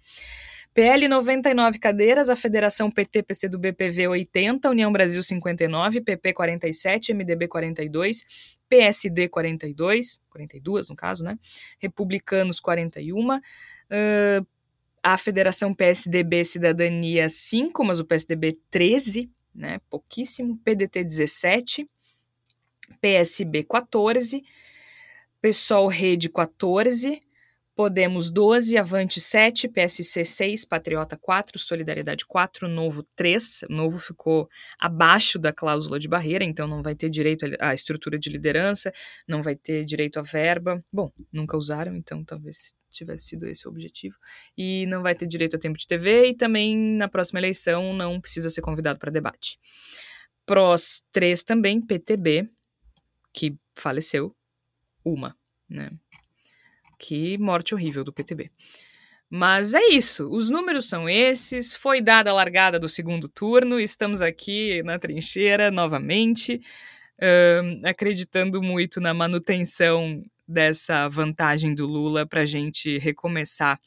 [0.75, 7.15] PL 99 cadeiras, a Federação PT, PC do BPV 80, União Brasil 59, PP 47,
[7.15, 8.25] MDB 42,
[8.69, 11.39] PSD 42, 42 no caso, né?
[11.79, 13.41] Republicanos 41, uh,
[15.03, 19.81] a Federação PSDB Cidadania 5, mas o PSDB 13, né?
[19.91, 21.89] Pouquíssimo, PDT 17,
[23.01, 24.43] PSB 14,
[25.41, 27.23] PSOL Rede 14,
[27.77, 33.65] Podemos 12, Avante 7, PSC 6, Patriota 4, Solidariedade 4, Novo 3.
[33.69, 34.49] Novo ficou
[34.79, 38.93] abaixo da cláusula de barreira, então não vai ter direito à estrutura de liderança,
[39.27, 40.85] não vai ter direito à verba.
[40.93, 44.17] Bom, nunca usaram, então talvez tivesse sido esse o objetivo.
[44.57, 48.21] E não vai ter direito a tempo de TV e também na próxima eleição não
[48.21, 49.59] precisa ser convidado para debate.
[50.47, 52.49] PROS 3 também, PTB,
[53.33, 54.33] que faleceu,
[55.05, 55.37] uma,
[55.69, 55.91] né?
[57.07, 58.51] Que morte horrível do PTB.
[59.29, 61.77] Mas é isso, os números são esses.
[61.77, 66.63] Foi dada a largada do segundo turno, estamos aqui na trincheira novamente,
[67.21, 73.79] uh, acreditando muito na manutenção dessa vantagem do Lula para a gente recomeçar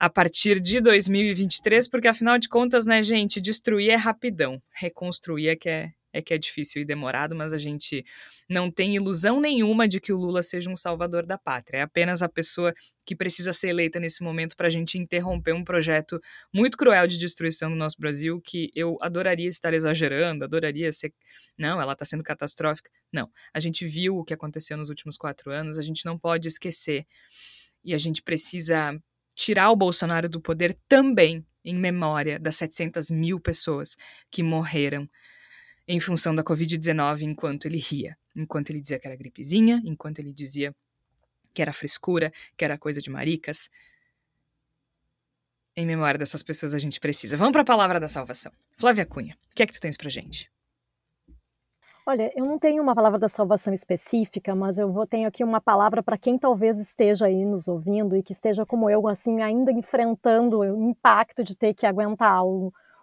[0.00, 5.56] a partir de 2023, porque afinal de contas, né, gente, destruir é rapidão, reconstruir é
[5.56, 8.04] que é, é que é difícil e demorado, mas a gente
[8.48, 11.78] não tem ilusão nenhuma de que o Lula seja um salvador da pátria.
[11.78, 12.72] É apenas a pessoa
[13.04, 16.18] que precisa ser eleita nesse momento para a gente interromper um projeto
[16.52, 21.12] muito cruel de destruição do nosso Brasil, que eu adoraria estar exagerando, adoraria ser.
[21.58, 22.90] Não, ela está sendo catastrófica.
[23.12, 23.30] Não.
[23.52, 27.06] A gente viu o que aconteceu nos últimos quatro anos, a gente não pode esquecer.
[27.84, 28.98] E a gente precisa
[29.34, 33.96] tirar o Bolsonaro do poder também em memória das 700 mil pessoas
[34.30, 35.08] que morreram
[35.88, 40.32] em função da Covid-19 enquanto ele ria, enquanto ele dizia que era gripezinha, enquanto ele
[40.32, 40.74] dizia
[41.54, 43.70] que era frescura, que era coisa de maricas.
[45.74, 47.36] Em memória dessas pessoas a gente precisa.
[47.36, 48.52] Vamos para a palavra da salvação.
[48.76, 50.50] Flávia Cunha, o que é que tu tens pra gente?
[52.08, 55.60] Olha, eu não tenho uma palavra da salvação específica, mas eu vou tenho aqui uma
[55.60, 59.72] palavra para quem talvez esteja aí nos ouvindo e que esteja como eu, assim, ainda
[59.72, 62.44] enfrentando o impacto de ter que aguentar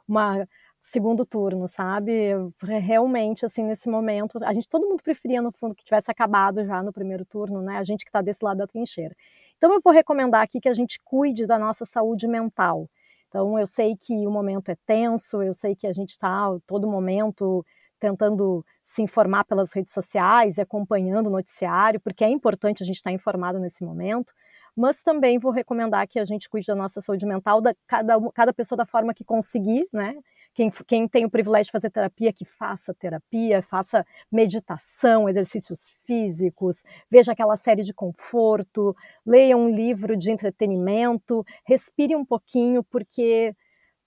[0.07, 0.47] uma
[0.83, 2.33] segundo turno, sabe?
[2.61, 6.83] Realmente, assim, nesse momento, a gente, todo mundo preferia, no fundo, que tivesse acabado já
[6.83, 7.77] no primeiro turno, né?
[7.77, 9.15] A gente que está desse lado da trincheira.
[9.57, 12.89] Então, eu vou recomendar aqui que a gente cuide da nossa saúde mental.
[13.29, 16.85] Então, eu sei que o momento é tenso, eu sei que a gente está, todo
[16.85, 17.65] momento,
[17.97, 22.97] tentando se informar pelas redes sociais e acompanhando o noticiário, porque é importante a gente
[22.97, 24.33] estar informado nesse momento.
[24.75, 28.53] Mas também vou recomendar que a gente cuide da nossa saúde mental, da cada, cada
[28.53, 30.17] pessoa da forma que conseguir, né?
[30.53, 36.83] Quem, quem, tem o privilégio de fazer terapia, que faça terapia, faça meditação, exercícios físicos,
[37.09, 43.55] veja aquela série de conforto, leia um livro de entretenimento, respire um pouquinho, porque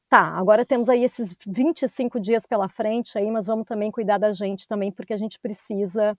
[0.09, 4.33] tá, agora temos aí esses 25 dias pela frente aí, mas vamos também cuidar da
[4.33, 6.17] gente também, porque a gente precisa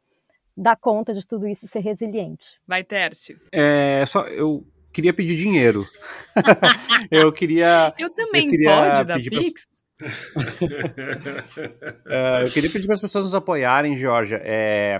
[0.55, 2.59] dar conta de tudo isso e ser resiliente.
[2.67, 3.39] Vai, Tércio.
[3.51, 5.87] É, só eu queria pedir dinheiro.
[7.11, 7.93] eu queria.
[7.99, 9.76] Eu também eu queria pode dar Pix?
[12.06, 14.40] Uh, eu queria pedir para as pessoas nos apoiarem, Georgia.
[14.44, 14.99] É,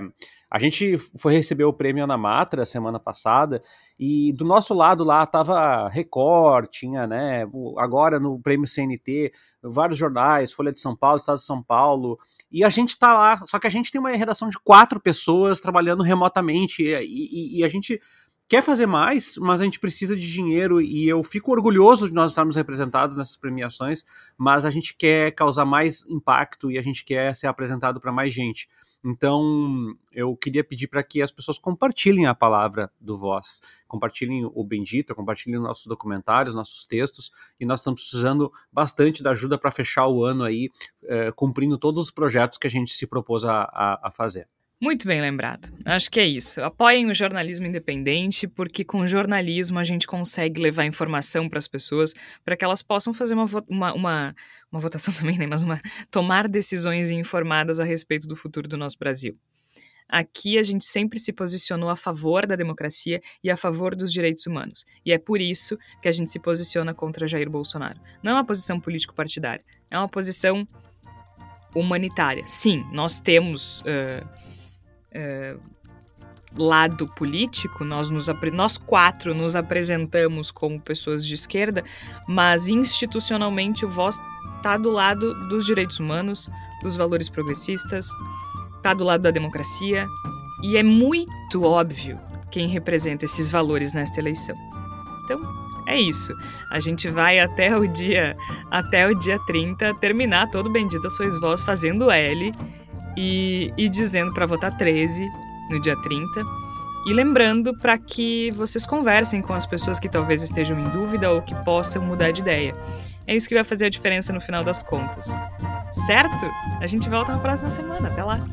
[0.50, 3.62] a gente foi receber o prêmio Ana Matra semana passada
[3.98, 7.46] e do nosso lado lá tava Record, tinha, né,
[7.76, 9.30] agora no prêmio CNT,
[9.62, 12.18] vários jornais, Folha de São Paulo, Estado de São Paulo,
[12.50, 15.60] e a gente tá lá, só que a gente tem uma redação de quatro pessoas
[15.60, 18.00] trabalhando remotamente e, e, e a gente
[18.48, 22.32] quer fazer mais, mas a gente precisa de dinheiro e eu fico orgulhoso de nós
[22.32, 24.04] estarmos representados nessas premiações,
[24.36, 28.32] mas a gente quer causar mais impacto e a gente quer ser apresentado para mais
[28.32, 28.68] gente.
[29.04, 34.64] Então, eu queria pedir para que as pessoas compartilhem a palavra do Voz, compartilhem o
[34.64, 37.30] Bendito, compartilhem nossos documentários, nossos textos,
[37.60, 40.68] e nós estamos precisando bastante da ajuda para fechar o ano aí,
[41.04, 44.48] eh, cumprindo todos os projetos que a gente se propôs a, a, a fazer.
[44.80, 45.72] Muito bem lembrado.
[45.84, 46.62] Acho que é isso.
[46.62, 52.14] Apoiem o jornalismo independente, porque com jornalismo a gente consegue levar informação para as pessoas
[52.44, 54.36] para que elas possam fazer uma, uma, uma,
[54.70, 55.48] uma, votação também, né?
[55.48, 55.80] Mas uma,
[56.12, 59.36] tomar decisões informadas a respeito do futuro do nosso Brasil.
[60.08, 64.46] Aqui a gente sempre se posicionou a favor da democracia e a favor dos direitos
[64.46, 64.86] humanos.
[65.04, 68.00] E é por isso que a gente se posiciona contra Jair Bolsonaro.
[68.22, 70.66] Não é uma posição político-partidária, é uma posição
[71.74, 72.46] humanitária.
[72.46, 73.80] Sim, nós temos.
[73.80, 74.47] Uh,
[75.12, 75.56] é,
[76.56, 81.84] lado político, nós, nos, nós quatro nos apresentamos como pessoas de esquerda,
[82.26, 84.20] mas institucionalmente o Voz
[84.56, 86.48] está do lado dos direitos humanos,
[86.82, 88.08] dos valores progressistas,
[88.76, 90.06] está do lado da democracia,
[90.62, 92.18] e é muito óbvio
[92.50, 94.56] quem representa esses valores nesta eleição.
[95.24, 95.40] Então,
[95.86, 96.34] é isso.
[96.70, 98.36] A gente vai até o dia
[98.70, 102.52] até o dia 30 terminar todo Bendita Sois Vós fazendo L
[103.18, 105.28] e, e dizendo para votar 13
[105.70, 106.44] no dia 30.
[107.06, 111.42] E lembrando para que vocês conversem com as pessoas que talvez estejam em dúvida ou
[111.42, 112.76] que possam mudar de ideia.
[113.26, 115.36] É isso que vai fazer a diferença no final das contas.
[115.90, 116.50] Certo?
[116.80, 118.08] A gente volta na próxima semana.
[118.08, 118.46] Até lá!